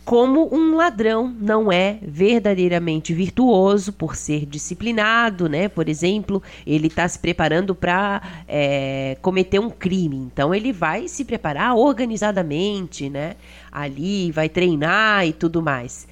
[0.04, 5.70] Como um ladrão não é verdadeiramente virtuoso por ser disciplinado, né?
[5.70, 11.24] Por exemplo, ele está se preparando para é, cometer um crime, então ele vai se
[11.24, 13.36] preparar organizadamente, né?
[13.72, 16.08] Ali vai treinar e tudo mais.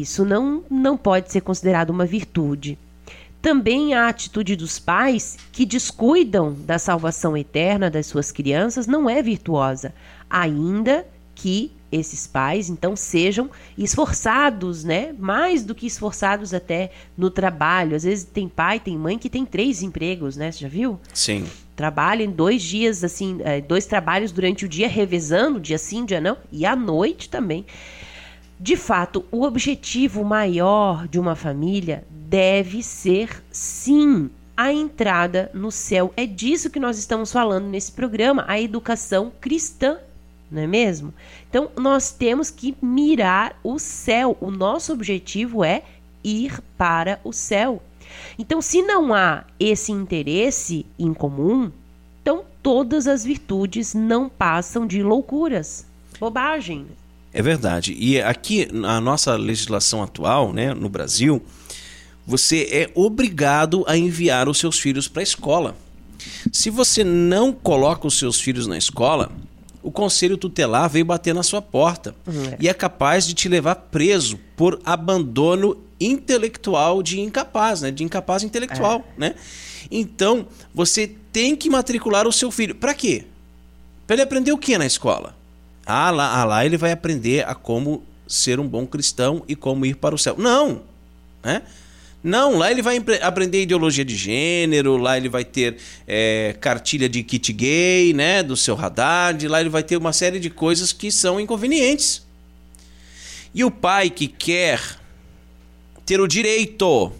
[0.00, 2.78] Isso não, não pode ser considerado uma virtude.
[3.40, 9.22] Também a atitude dos pais que descuidam da salvação eterna das suas crianças não é
[9.22, 9.94] virtuosa,
[10.28, 15.14] ainda que esses pais então sejam esforçados, né?
[15.18, 17.96] Mais do que esforçados até no trabalho.
[17.96, 20.50] Às vezes tem pai, tem mãe que tem três empregos, né?
[20.50, 21.00] Você já viu?
[21.14, 21.46] Sim.
[21.74, 26.36] Trabalham dois dias, assim, é, dois trabalhos durante o dia, revezando, dia sim, dia não,
[26.50, 27.64] e à noite também.
[28.58, 36.12] De fato, o objetivo maior de uma família deve ser, sim, a entrada no céu.
[36.16, 39.98] É disso que nós estamos falando nesse programa, a educação cristã,
[40.50, 41.12] não é mesmo?
[41.50, 44.36] Então, nós temos que mirar o céu.
[44.40, 45.82] O nosso objetivo é
[46.24, 47.82] ir para o céu.
[48.38, 51.70] Então, se não há esse interesse em comum,
[52.22, 55.86] então todas as virtudes não passam de loucuras,
[56.18, 56.86] bobagem.
[57.36, 57.94] É verdade.
[57.98, 61.42] E aqui, na nossa legislação atual, né, no Brasil,
[62.26, 65.76] você é obrigado a enviar os seus filhos para a escola.
[66.50, 69.30] Se você não coloca os seus filhos na escola,
[69.82, 72.56] o conselho tutelar veio bater na sua porta uhum.
[72.58, 77.90] e é capaz de te levar preso por abandono intelectual de incapaz, né?
[77.90, 79.20] De incapaz intelectual, é.
[79.20, 79.34] né?
[79.90, 82.74] Então, você tem que matricular o seu filho.
[82.74, 83.26] Para quê?
[84.06, 85.36] Para ele aprender o que na escola?
[85.86, 89.86] Ah lá, ah, lá ele vai aprender a como ser um bom cristão e como
[89.86, 90.34] ir para o céu.
[90.36, 90.82] Não!
[91.44, 91.62] Né?
[92.26, 95.76] Não, lá ele vai aprender ideologia de gênero, lá ele vai ter
[96.08, 100.40] é, cartilha de kit gay, né, do seu Haddad, lá ele vai ter uma série
[100.40, 102.26] de coisas que são inconvenientes.
[103.54, 104.80] E o pai que quer
[106.04, 107.12] ter o direito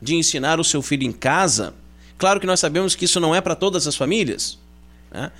[0.00, 1.74] de ensinar o seu filho em casa,
[2.16, 4.58] claro que nós sabemos que isso não é para todas as famílias,
[5.12, 5.30] né?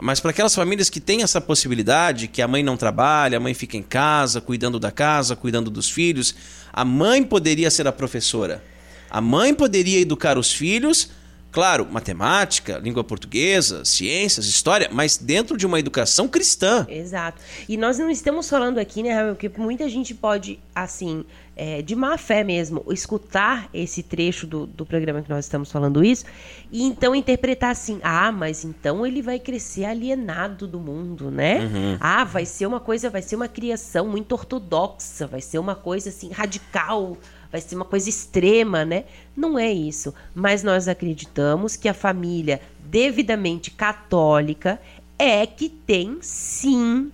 [0.00, 3.54] Mas para aquelas famílias que têm essa possibilidade, que a mãe não trabalha, a mãe
[3.54, 6.34] fica em casa, cuidando da casa, cuidando dos filhos,
[6.72, 8.62] a mãe poderia ser a professora.
[9.10, 11.10] A mãe poderia educar os filhos,
[11.50, 16.86] claro, matemática, língua portuguesa, ciências, história, mas dentro de uma educação cristã.
[16.90, 17.40] Exato.
[17.66, 21.24] E nós não estamos falando aqui, né, Raul, que muita gente pode, assim,
[21.56, 26.04] é, de má fé mesmo, escutar esse trecho do, do programa que nós estamos falando
[26.04, 26.26] isso,
[26.70, 31.60] e então interpretar assim, ah, mas então ele vai crescer alienado do mundo, né?
[31.60, 31.96] Uhum.
[31.98, 36.10] Ah, vai ser uma coisa, vai ser uma criação muito ortodoxa, vai ser uma coisa
[36.10, 37.16] assim, radical,
[37.50, 39.04] vai ser uma coisa extrema, né?
[39.34, 40.12] Não é isso.
[40.34, 44.78] Mas nós acreditamos que a família devidamente católica
[45.18, 47.10] é que tem sim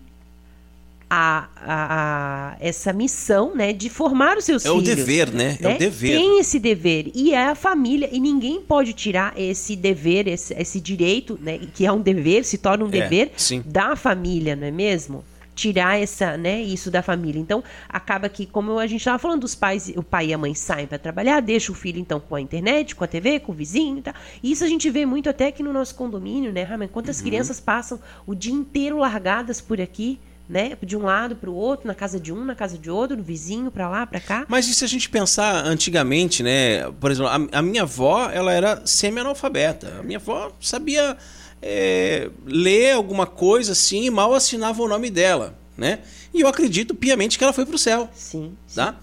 [1.14, 4.88] a, a, a, essa missão, né, de formar os seus é filhos.
[4.88, 5.58] É o dever, né?
[5.60, 5.76] É o né?
[5.76, 6.16] dever.
[6.16, 10.80] Tem esse dever e é a família e ninguém pode tirar esse dever, esse, esse
[10.80, 13.62] direito, né, que é um dever, se torna um é, dever sim.
[13.66, 15.22] da família, não é mesmo?
[15.54, 17.38] Tirar essa, né, isso da família.
[17.38, 20.54] Então, acaba que, como a gente estava falando, os pais, o pai e a mãe
[20.54, 23.54] saem para trabalhar, deixa o filho então com a internet, com a TV, com o
[23.54, 24.14] vizinho, tá?
[24.42, 26.88] Isso a gente vê muito até aqui no nosso condomínio, né, Ramen?
[26.88, 27.26] Quantas uhum.
[27.26, 30.18] crianças passam o dia inteiro largadas por aqui?
[30.52, 30.76] Né?
[30.82, 33.22] De um lado para o outro, na casa de um, na casa de outro, no
[33.22, 34.44] vizinho, para lá, para cá.
[34.46, 36.90] Mas e se a gente pensar antigamente, né?
[37.00, 40.00] Por exemplo, a, a minha avó, ela era semi-analfabeta.
[40.00, 41.16] A minha avó sabia
[41.62, 46.00] é, ler alguma coisa assim e mal assinava o nome dela, né?
[46.34, 48.10] E eu acredito piamente que ela foi para o céu.
[48.14, 48.54] Sim.
[48.74, 48.96] Tá?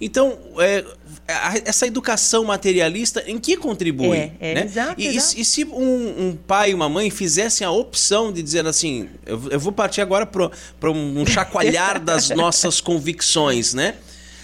[0.00, 0.84] Então, é,
[1.64, 4.16] essa educação materialista em que contribui?
[4.16, 4.64] É, é né?
[4.64, 5.40] exato, e, exato.
[5.40, 9.50] e, se um, um, pai e uma mãe fizessem a opção de dizer assim, eu,
[9.50, 13.96] eu vou partir agora para um chacoalhar das nossas convicções, né?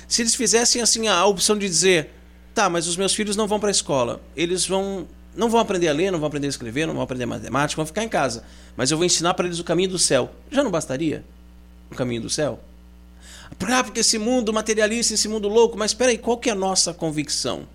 [0.08, 2.10] Se eles fizessem assim a opção de dizer,
[2.52, 5.88] tá, mas os meus filhos não vão para a escola, eles vão não vão aprender
[5.88, 8.44] a ler, não vão aprender a escrever, não vão aprender matemática, vão ficar em casa,
[8.76, 10.30] mas eu vou ensinar para eles o caminho do céu.
[10.50, 11.24] Já não bastaria?
[11.90, 12.60] O caminho do céu?
[13.66, 16.56] Ah, porque esse mundo materialista, esse mundo louco, mas espera aí, qual que é a
[16.56, 17.66] nossa convicção?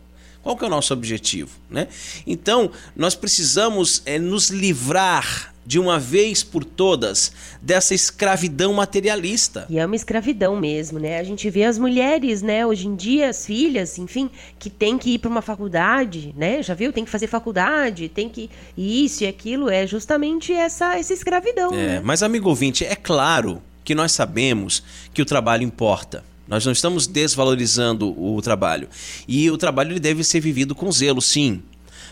[0.42, 1.52] Qual que é o nosso objetivo?
[1.70, 1.88] Né?
[2.26, 9.68] Então, nós precisamos é, nos livrar de uma vez por todas dessa escravidão materialista.
[9.70, 11.20] E é uma escravidão mesmo, né?
[11.20, 15.12] A gente vê as mulheres, né, hoje em dia, as filhas, enfim, que tem que
[15.12, 16.64] ir para uma faculdade, né?
[16.64, 16.92] Já viu?
[16.92, 21.72] Tem que fazer faculdade, tem que isso e aquilo, é justamente essa essa escravidão.
[21.72, 22.02] É, né?
[22.04, 24.84] mas amigo ouvinte, é claro que nós sabemos
[25.16, 26.24] que o trabalho importa.
[26.48, 28.88] Nós não estamos desvalorizando o trabalho.
[29.28, 31.64] E o trabalho ele deve ser vivido com zelo, sim.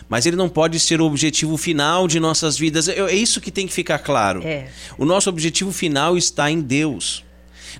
[0.08, 2.88] Mas ele não pode ser o objetivo final de nossas vidas.
[2.88, 4.42] É, é isso que tem que ficar claro.
[4.44, 4.66] É.
[4.98, 7.22] O nosso objetivo final está em Deus.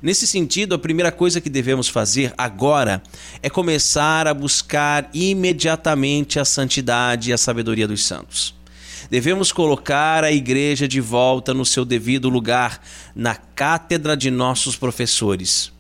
[0.01, 3.03] Nesse sentido, a primeira coisa que devemos fazer agora
[3.43, 8.55] é começar a buscar imediatamente a santidade e a sabedoria dos santos.
[9.11, 12.83] Devemos colocar a igreja de volta no seu devido lugar,
[13.15, 15.73] na cátedra de nossos professores.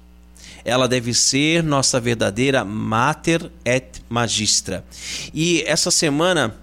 [0.64, 4.84] Ela deve ser nossa verdadeira mater et magistra.
[5.32, 6.54] E essa semana,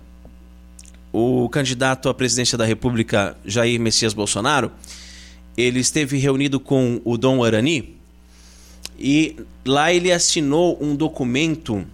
[1.12, 4.72] o candidato à presidência da República, Jair Messias Bolsonaro,
[5.58, 7.96] ele esteve reunido com o Dom Arani
[9.00, 11.86] e lá ele assinou um documento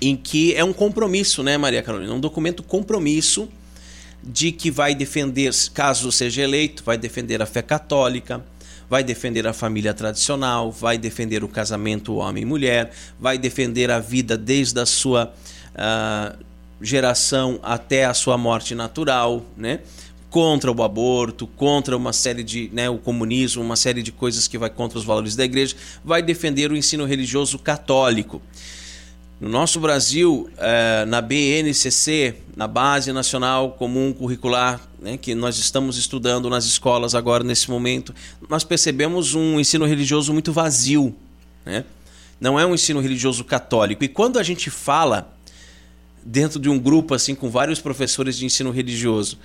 [0.00, 2.12] em que é um compromisso, né, Maria Carolina?
[2.14, 3.48] Um documento compromisso
[4.22, 8.44] de que vai defender, caso seja eleito, vai defender a fé católica,
[8.88, 13.98] vai defender a família tradicional, vai defender o casamento homem e mulher, vai defender a
[13.98, 15.32] vida desde a sua
[15.74, 16.44] uh,
[16.80, 19.80] geração até a sua morte natural, né?
[20.30, 24.58] contra o aborto, contra uma série de, né, o comunismo, uma série de coisas que
[24.58, 28.42] vai contra os valores da igreja, vai defender o ensino religioso católico.
[29.40, 35.96] No nosso Brasil, é, na BNCC, na Base Nacional Comum Curricular, né, que nós estamos
[35.96, 38.12] estudando nas escolas agora nesse momento,
[38.48, 41.14] nós percebemos um ensino religioso muito vazio.
[41.64, 41.84] Né?
[42.40, 44.02] Não é um ensino religioso católico.
[44.02, 45.32] E quando a gente fala
[46.24, 49.38] dentro de um grupo assim com vários professores de ensino religioso,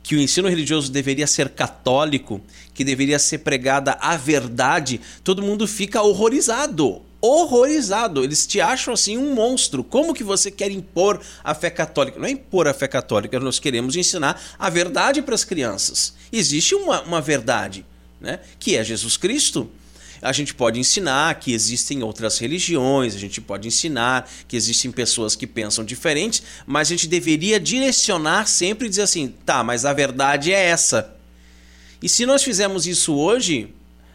[0.00, 2.40] que o ensino religioso deveria ser católico,
[2.72, 8.24] que deveria ser pregada a verdade, todo mundo fica horrorizado horrorizado.
[8.24, 9.84] Eles te acham assim um monstro.
[9.84, 12.18] Como que você quer impor a fé católica?
[12.18, 16.14] Não é impor a fé católica, nós queremos ensinar a verdade para as crianças.
[16.32, 17.84] Existe uma, uma verdade,
[18.20, 18.40] né?
[18.58, 19.70] que é Jesus Cristo.
[20.22, 25.34] A gente pode ensinar que existem outras religiões, a gente pode ensinar que existem pessoas
[25.34, 29.94] que pensam diferentes, mas a gente deveria direcionar sempre e dizer assim: tá, mas a
[29.94, 31.16] verdade é essa.
[32.02, 33.72] E se nós fizermos isso hoje,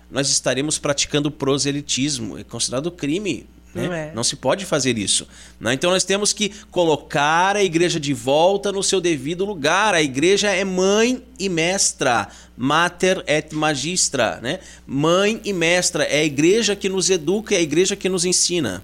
[0.10, 3.88] nós estaremos praticando proselitismo, é considerado crime né?
[3.88, 4.12] Não, é.
[4.16, 5.28] não, se pode fazer isso.
[5.60, 5.74] Né?
[5.74, 9.93] Então nós temos que colocar a igreja de volta no seu devido lugar.
[9.93, 14.39] A igreja é mãe e mestra, mater et magistra.
[14.41, 14.60] Né?
[14.88, 16.06] Mãe e mestra.
[16.06, 18.82] É a igreja que nos educa, é a igreja que nos ensina.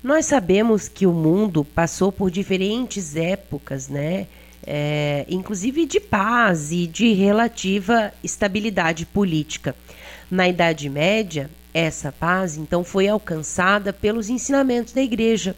[0.00, 4.26] Nós sabemos que o mundo passou por diferentes épocas, né?
[4.66, 9.74] É, inclusive de paz e de relativa estabilidade política.
[10.30, 15.54] Na Idade Média, essa paz, então, foi alcançada pelos ensinamentos da Igreja.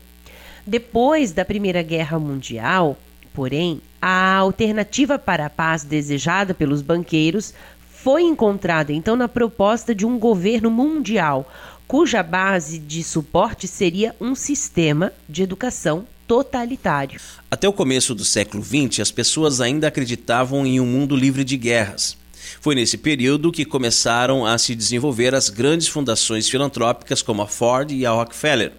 [0.67, 2.97] Depois da Primeira Guerra Mundial,
[3.33, 7.55] porém, a alternativa para a paz desejada pelos banqueiros
[7.89, 11.51] foi encontrada então na proposta de um governo mundial,
[11.87, 17.21] cuja base de suporte seria um sistema de educação totalitário.
[17.51, 21.57] Até o começo do século XX, as pessoas ainda acreditavam em um mundo livre de
[21.57, 22.17] guerras.
[22.61, 27.91] Foi nesse período que começaram a se desenvolver as grandes fundações filantrópicas como a Ford
[27.91, 28.73] e a Rockefeller,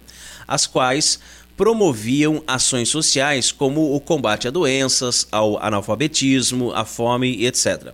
[0.46, 1.18] as quais
[1.56, 7.92] promoviam ações sociais como o combate a doenças, ao analfabetismo, à fome, etc.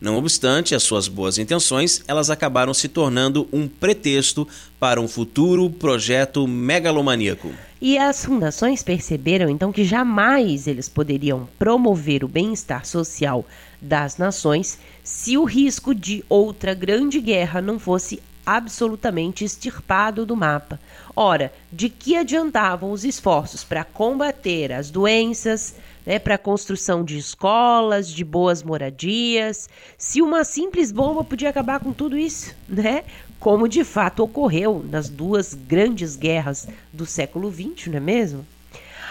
[0.00, 4.46] Não obstante as suas boas intenções, elas acabaram se tornando um pretexto
[4.78, 7.50] para um futuro projeto megalomaníaco.
[7.80, 13.44] E as fundações perceberam então que jamais eles poderiam promover o bem-estar social
[13.80, 20.78] das nações se o risco de outra grande guerra não fosse absolutamente extirpado do mapa.
[21.16, 25.74] Ora, de que adiantavam os esforços para combater as doenças,
[26.06, 31.80] né, para a construção de escolas, de boas moradias, se uma simples bomba podia acabar
[31.80, 33.04] com tudo isso, né?
[33.40, 38.46] Como de fato ocorreu nas duas grandes guerras do século XX, não é mesmo?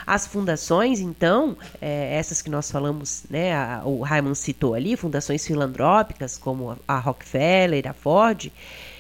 [0.06, 5.46] As fundações, então, é, essas que nós falamos, né, a, o Raymond citou ali, fundações
[5.48, 8.52] filantrópicas como a Rockefeller, a Ford,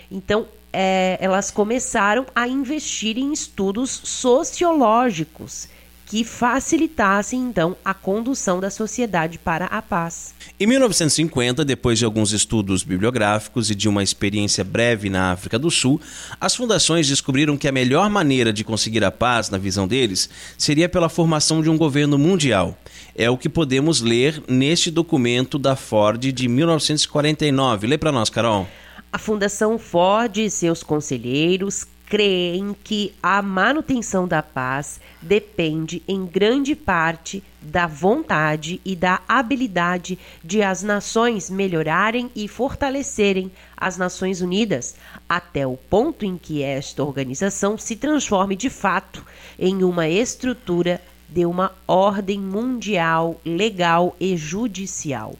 [0.09, 5.67] então é, elas começaram a investir em estudos sociológicos
[6.13, 10.35] que facilitassem então a condução da sociedade para a paz.
[10.59, 15.71] Em 1950, depois de alguns estudos bibliográficos e de uma experiência breve na África do
[15.71, 15.99] Sul,
[16.39, 20.87] as fundações descobriram que a melhor maneira de conseguir a paz, na visão deles, seria
[20.87, 22.77] pela formação de um governo mundial.
[23.15, 27.87] É o que podemos ler neste documento da Ford de 1949.
[27.87, 28.67] Lê para nós, Carol.
[29.11, 36.75] A Fundação Ford e seus conselheiros creem que a manutenção da paz depende em grande
[36.75, 44.93] parte da vontade e da habilidade de as nações melhorarem e fortalecerem as Nações Unidas,
[45.27, 49.25] até o ponto em que esta organização se transforme de fato
[49.57, 55.33] em uma estrutura de uma ordem mundial legal e judicial.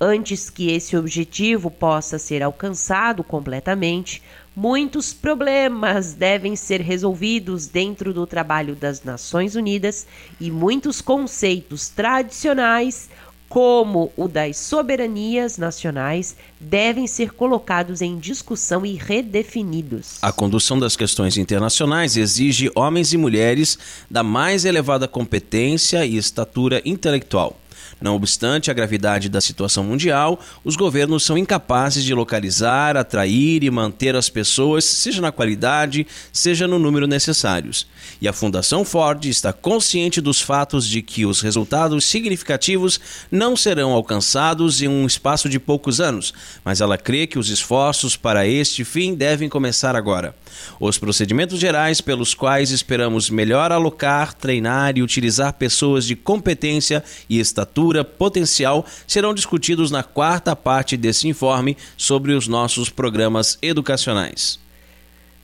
[0.00, 4.22] Antes que esse objetivo possa ser alcançado completamente,
[4.58, 10.04] muitos problemas devem ser resolvidos dentro do trabalho das Nações Unidas
[10.40, 13.08] e muitos conceitos tradicionais,
[13.48, 20.18] como o das soberanias nacionais, devem ser colocados em discussão e redefinidos.
[20.20, 23.78] A condução das questões internacionais exige homens e mulheres
[24.10, 27.56] da mais elevada competência e estatura intelectual.
[28.00, 33.70] Não obstante a gravidade da situação mundial, os governos são incapazes de localizar, atrair e
[33.70, 37.86] manter as pessoas, seja na qualidade, seja no número necessários.
[38.20, 43.90] E a Fundação Ford está consciente dos fatos de que os resultados significativos não serão
[43.90, 46.32] alcançados em um espaço de poucos anos,
[46.64, 50.34] mas ela crê que os esforços para este fim devem começar agora.
[50.78, 57.38] Os procedimentos gerais pelos quais esperamos melhor alocar, treinar e utilizar pessoas de competência e
[57.38, 64.58] estatura potencial serão discutidos na quarta parte desse informe sobre os nossos programas educacionais.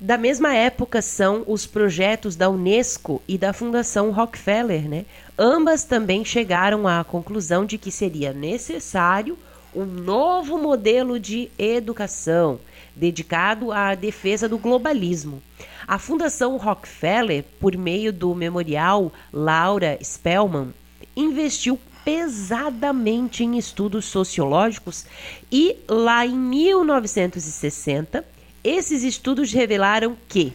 [0.00, 5.06] Da mesma época são os projetos da Unesco e da Fundação Rockefeller, né?
[5.38, 9.38] Ambas também chegaram à conclusão de que seria necessário
[9.74, 12.60] um novo modelo de educação
[12.94, 15.42] dedicado à defesa do globalismo.
[15.86, 20.72] A Fundação Rockefeller, por meio do memorial Laura Spellman,
[21.16, 25.06] investiu pesadamente em estudos sociológicos
[25.50, 28.24] e lá em 1960
[28.62, 30.52] esses estudos revelaram que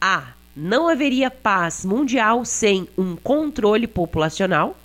[0.00, 4.76] a não haveria paz mundial sem um controle populacional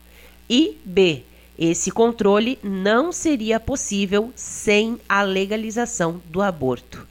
[0.50, 1.24] e b
[1.58, 7.08] esse controle não seria possível sem a legalização do aborto.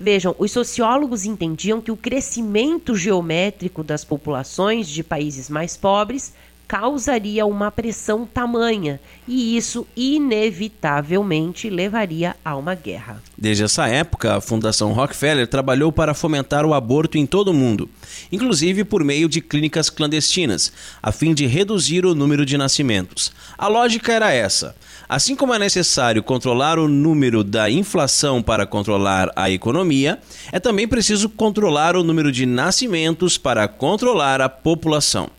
[0.00, 6.32] Vejam, os sociólogos entendiam que o crescimento geométrico das populações de países mais pobres
[6.66, 13.22] causaria uma pressão tamanha e isso inevitavelmente levaria a uma guerra.
[13.36, 17.88] Desde essa época, a Fundação Rockefeller trabalhou para fomentar o aborto em todo o mundo,
[18.30, 23.32] inclusive por meio de clínicas clandestinas, a fim de reduzir o número de nascimentos.
[23.56, 24.74] A lógica era essa:
[25.08, 30.18] assim como é necessário controlar o número da inflação para controlar a economia,
[30.50, 35.30] é também preciso controlar o número de nascimentos para controlar a população.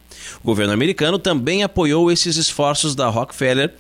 [0.44, 3.74] O governo americano também apoiou esses esforços da Rockefeller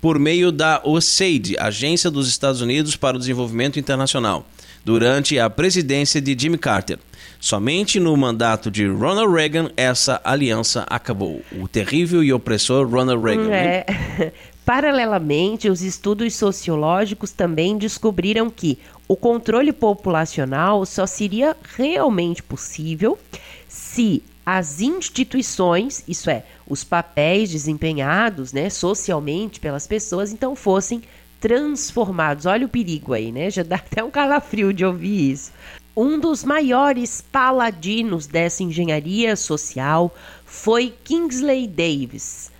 [0.00, 4.46] por meio da USAID, Agência dos Estados Unidos para o Desenvolvimento Internacional,
[4.84, 6.98] durante a presidência de Jimmy Carter.
[7.38, 11.42] Somente no mandato de Ronald Reagan essa aliança acabou.
[11.52, 13.50] O terrível e opressor Ronald Reagan.
[13.50, 14.32] É.
[14.64, 18.78] Paralelamente, os estudos sociológicos também descobriram que
[19.08, 23.18] o controle populacional só seria realmente possível
[23.66, 24.22] se
[24.52, 31.02] as instituições, isso é, os papéis desempenhados né, socialmente pelas pessoas, então fossem
[31.40, 32.46] transformados.
[32.46, 33.48] Olha o perigo aí, né?
[33.48, 35.52] Já dá até um calafrio de ouvir isso.
[35.96, 40.12] Um dos maiores paladinos dessa engenharia social
[40.44, 42.50] foi Kingsley Davis.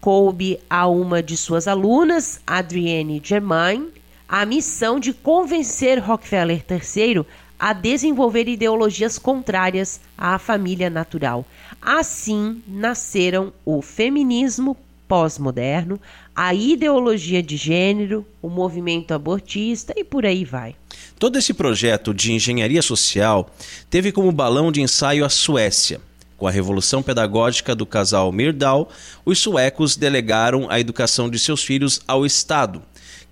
[0.00, 3.88] Coube a uma de suas alunas, Adrienne Germain,
[4.26, 7.26] a missão de convencer Rockefeller III
[7.64, 11.46] a desenvolver ideologias contrárias à família natural.
[11.80, 14.76] Assim nasceram o feminismo
[15.08, 15.98] pós-moderno,
[16.36, 20.76] a ideologia de gênero, o movimento abortista e por aí vai.
[21.18, 23.48] Todo esse projeto de engenharia social
[23.88, 26.02] teve como balão de ensaio a Suécia.
[26.36, 28.90] Com a revolução pedagógica do casal Myrdal,
[29.24, 32.82] os suecos delegaram a educação de seus filhos ao Estado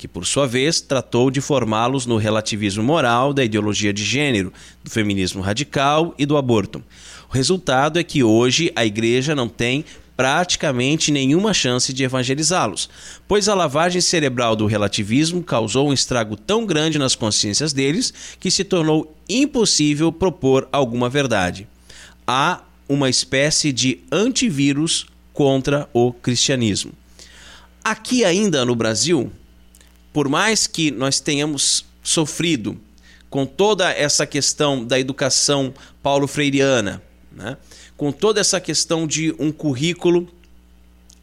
[0.03, 4.91] que por sua vez tratou de formá-los no relativismo moral da ideologia de gênero, do
[4.91, 6.83] feminismo radical e do aborto.
[7.31, 9.85] O resultado é que hoje a igreja não tem
[10.17, 12.91] praticamente nenhuma chance de evangelizá-los,
[13.29, 18.51] pois a lavagem cerebral do relativismo causou um estrago tão grande nas consciências deles que
[18.51, 21.69] se tornou impossível propor alguma verdade.
[22.27, 26.91] Há uma espécie de antivírus contra o cristianismo.
[27.85, 29.31] Aqui ainda no Brasil,
[30.13, 32.79] por mais que nós tenhamos sofrido
[33.31, 37.57] com toda essa questão da educação paulo-freiriana, né?
[37.97, 40.29] com toda essa questão de um currículo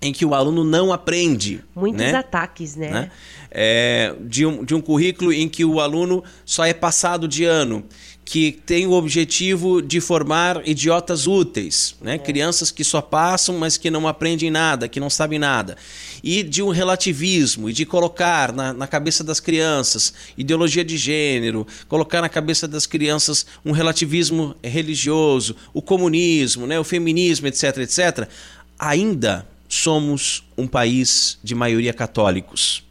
[0.01, 1.61] em que o aluno não aprende.
[1.75, 2.15] Muitos né?
[2.15, 2.89] ataques, né?
[2.89, 3.11] né?
[3.51, 7.83] É, de, um, de um currículo em que o aluno só é passado de ano,
[8.29, 12.13] que tem o objetivo de formar idiotas úteis, né?
[12.13, 12.17] É.
[12.19, 15.75] crianças que só passam, mas que não aprendem nada, que não sabem nada.
[16.23, 21.65] E de um relativismo, e de colocar na, na cabeça das crianças ideologia de gênero,
[21.87, 26.79] colocar na cabeça das crianças um relativismo religioso, o comunismo, né?
[26.79, 28.29] o feminismo, etc, etc.
[28.77, 32.83] Ainda somos um país de maioria católicos.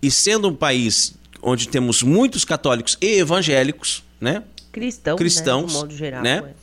[0.00, 1.12] E sendo um país
[1.42, 4.42] onde temos muitos católicos e evangélicos, né?
[4.74, 5.78] Cristão, cristãos, né?
[5.78, 6.20] modo geral.
[6.20, 6.42] Né?
[6.44, 6.54] É.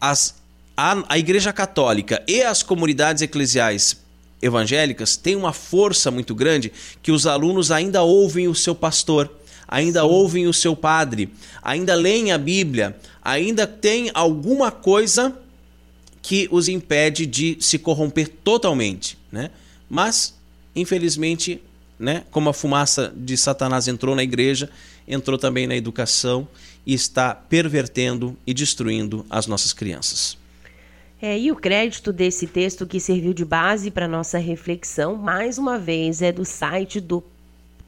[0.00, 0.34] As,
[0.76, 3.96] a, a Igreja Católica e as comunidades eclesiais
[4.42, 9.30] evangélicas têm uma força muito grande que os alunos ainda ouvem o seu pastor,
[9.68, 10.06] ainda Sim.
[10.08, 15.32] ouvem o seu padre, ainda leem a Bíblia, ainda tem alguma coisa
[16.20, 19.50] que os impede de se corromper totalmente, né?
[19.88, 20.34] Mas,
[20.74, 21.62] infelizmente,
[21.96, 24.68] né, como a fumaça de Satanás entrou na igreja,
[25.06, 26.48] entrou também na educação
[26.86, 30.38] e está pervertendo e destruindo as nossas crianças.
[31.22, 35.78] É, e o crédito desse texto que serviu de base para nossa reflexão, mais uma
[35.78, 37.22] vez, é do site do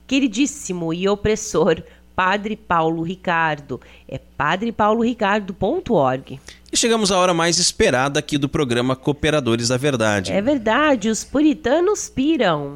[0.07, 1.83] queridíssimo e opressor
[2.15, 3.81] Padre Paulo Ricardo.
[4.07, 6.39] É padrepauloricardo.org.
[6.71, 10.31] E chegamos à hora mais esperada aqui do programa Cooperadores da Verdade.
[10.31, 12.75] É verdade, os puritanos piram.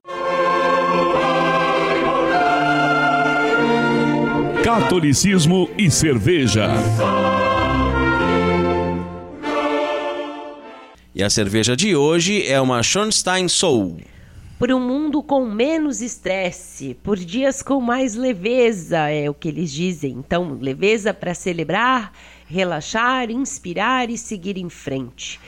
[4.79, 6.69] Catolicismo e cerveja.
[11.15, 13.97] E a cerveja de hoje é uma Schornstein Soul.
[14.59, 19.73] Por um mundo com menos estresse, por dias com mais leveza, é o que eles
[19.73, 20.13] dizem.
[20.13, 22.13] Então, leveza para celebrar,
[22.47, 25.41] relaxar, inspirar e seguir em frente.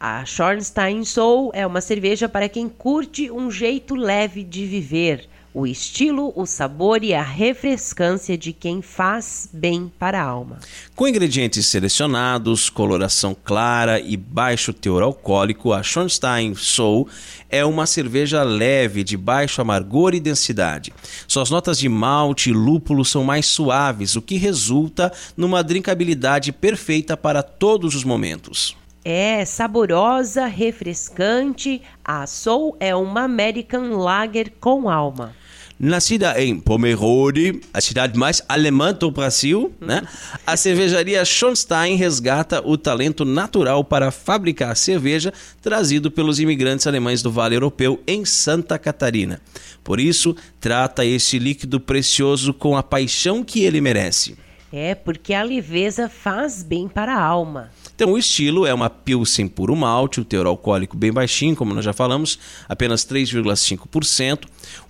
[0.00, 5.28] A Schornstein Soul é uma cerveja para quem curte um jeito leve de viver
[5.58, 10.60] o estilo, o sabor e a refrescância de quem faz bem para a alma.
[10.94, 17.08] Com ingredientes selecionados, coloração clara e baixo teor alcoólico, a Schonstein Soul
[17.50, 20.92] é uma cerveja leve, de baixo amargor e densidade.
[21.26, 27.16] Suas notas de malte e lúpulo são mais suaves, o que resulta numa drinkabilidade perfeita
[27.16, 28.76] para todos os momentos.
[29.04, 31.80] É saborosa, refrescante.
[32.04, 35.34] A Soul é uma American Lager com alma.
[35.80, 40.02] Nascida em Pomerode, a cidade mais alemã do Brasil, né?
[40.44, 47.30] a cervejaria Schonstein resgata o talento natural para fabricar cerveja trazido pelos imigrantes alemães do
[47.30, 49.40] Vale Europeu em Santa Catarina.
[49.84, 54.36] Por isso, trata este líquido precioso com a paixão que ele merece.
[54.72, 57.70] É, porque a leveza faz bem para a alma.
[57.94, 61.84] Então, o estilo é uma Pilsen puro malte, o teor alcoólico bem baixinho, como nós
[61.84, 64.40] já falamos, apenas 3,5%.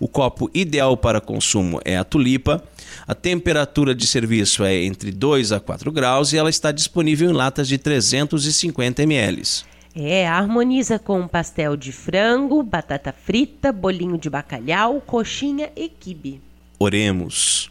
[0.01, 2.63] O copo ideal para consumo é a tulipa.
[3.07, 7.33] A temperatura de serviço é entre 2 a 4 graus e ela está disponível em
[7.33, 9.43] latas de 350 ml.
[9.97, 16.41] É, harmoniza com pastel de frango, batata frita, bolinho de bacalhau, coxinha e quibe.
[16.79, 17.71] Oremos.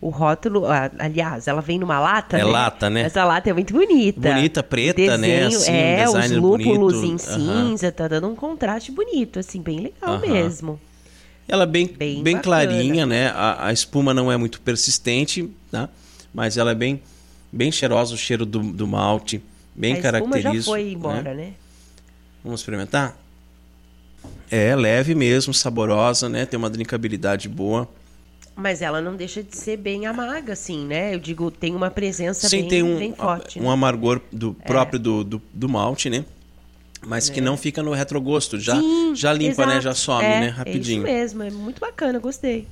[0.00, 0.64] o rótulo,
[0.98, 2.50] aliás, ela vem numa lata, é né?
[2.50, 3.02] lata, né?
[3.02, 4.32] Essa lata é muito bonita.
[4.32, 5.48] Bonita, preta, né?
[5.48, 6.04] Desenho, né?
[6.04, 7.14] Assim, é, os lúpulos bonito.
[7.14, 7.92] em cinza, uhum.
[7.92, 10.20] tá dando um contraste bonito, assim, bem legal uhum.
[10.20, 10.80] mesmo.
[11.46, 13.28] Ela é bem, bem, bem clarinha, né?
[13.28, 15.88] A, a, espuma não é muito persistente, tá?
[16.32, 17.02] Mas ela é bem,
[17.52, 19.42] bem cheirosa, o cheiro do, do malte,
[19.74, 20.54] bem a característico.
[20.54, 20.92] Já foi né?
[20.92, 21.34] embora, né?
[21.34, 21.52] né?
[22.42, 23.18] Vamos experimentar?
[24.50, 26.46] É, leve mesmo, saborosa, né?
[26.46, 27.86] Tem uma drinkabilidade boa.
[28.60, 31.14] Mas ela não deixa de ser bem amarga, assim, né?
[31.14, 33.58] Eu digo, tem uma presença Sim, bem, tem um, bem forte.
[33.58, 33.70] Um né?
[33.70, 34.66] amargor do, é.
[34.66, 35.00] próprio é.
[35.00, 36.24] do, do, do, malte, né?
[37.06, 37.32] Mas é.
[37.32, 38.60] que não fica no retrogosto.
[38.60, 39.68] Já, Sim, já limpa, exato.
[39.70, 39.80] né?
[39.80, 40.48] Já some, é, né?
[40.48, 41.06] Rapidinho.
[41.06, 42.68] É isso mesmo, é muito bacana, gostei.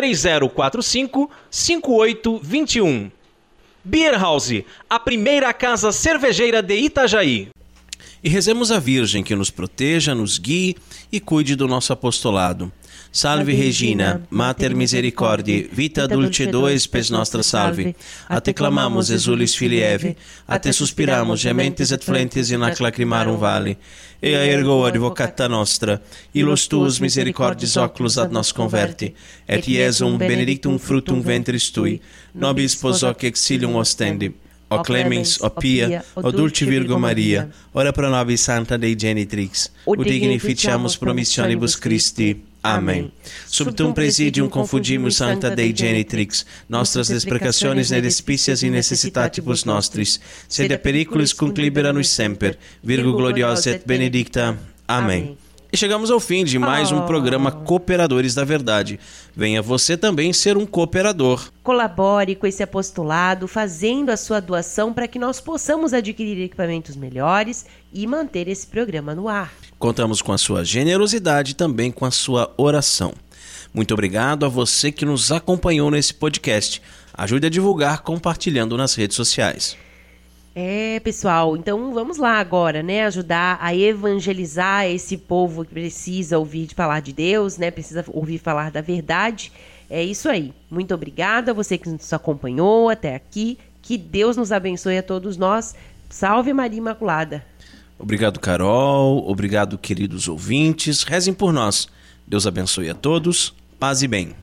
[0.00, 3.10] 3045 5821.
[3.84, 7.48] Beer House, a primeira casa cervejeira de Itajaí.
[8.24, 10.76] E rezemos a Virgem que nos proteja, nos guie
[11.12, 12.72] e cuide do nosso apostolado.
[13.12, 17.96] Salve Regina, Mater Misericordiae, vita dulcedo spes nostra salve.
[18.28, 23.76] A te clamamos, exulis filieve, a te suspiramos, gementes et flentes in ac lacrimarum vale.
[24.22, 26.00] Ea ergo advocata nostra,
[26.32, 29.14] illos tuus misericordis oculos ad nos converti,
[29.48, 32.00] et iesum benedictum fructum ventris tui,
[32.32, 34.30] nobis pos hoc exilium ostendi.
[34.70, 40.04] O clemens, o pia, o dulce Virgo Maria, ora pro nobis santa Dei genitrix, ut
[40.06, 42.49] dignificiamus promissionibus Christi.
[42.62, 43.10] Amém.
[43.46, 51.32] Subtum presidium confundimus sancta Dei genitrix, nostras desprecationes ne despicias in necessitatibus nostris, sed periculis
[51.32, 54.58] cum libera nos semper, Virgo gloriosa et benedicta.
[54.86, 55.38] Amém.
[55.72, 58.98] E chegamos ao fim de mais um programa Cooperadores da Verdade.
[59.36, 61.48] Venha você também ser um cooperador.
[61.62, 67.66] Colabore com esse apostolado, fazendo a sua doação para que nós possamos adquirir equipamentos melhores
[67.92, 69.52] e manter esse programa no ar.
[69.78, 73.14] Contamos com a sua generosidade e também com a sua oração.
[73.72, 76.82] Muito obrigado a você que nos acompanhou nesse podcast.
[77.14, 79.76] Ajude a divulgar compartilhando nas redes sociais.
[80.54, 83.04] É, pessoal, então vamos lá agora, né?
[83.06, 87.70] Ajudar a evangelizar esse povo que precisa ouvir falar de Deus, né?
[87.70, 89.52] Precisa ouvir falar da verdade.
[89.88, 90.52] É isso aí.
[90.68, 93.58] Muito obrigada a você que nos acompanhou até aqui.
[93.80, 95.74] Que Deus nos abençoe a todos nós.
[96.08, 97.44] Salve Maria Imaculada.
[97.98, 99.28] Obrigado, Carol.
[99.28, 101.02] Obrigado, queridos ouvintes.
[101.04, 101.88] Rezem por nós.
[102.26, 103.54] Deus abençoe a todos.
[103.78, 104.34] Paz e bem.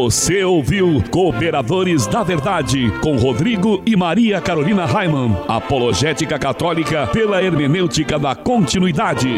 [0.00, 5.36] Você ouviu Cooperadores da Verdade com Rodrigo e Maria Carolina Raimann.
[5.48, 9.28] Apologética Católica pela hermenêutica da continuidade.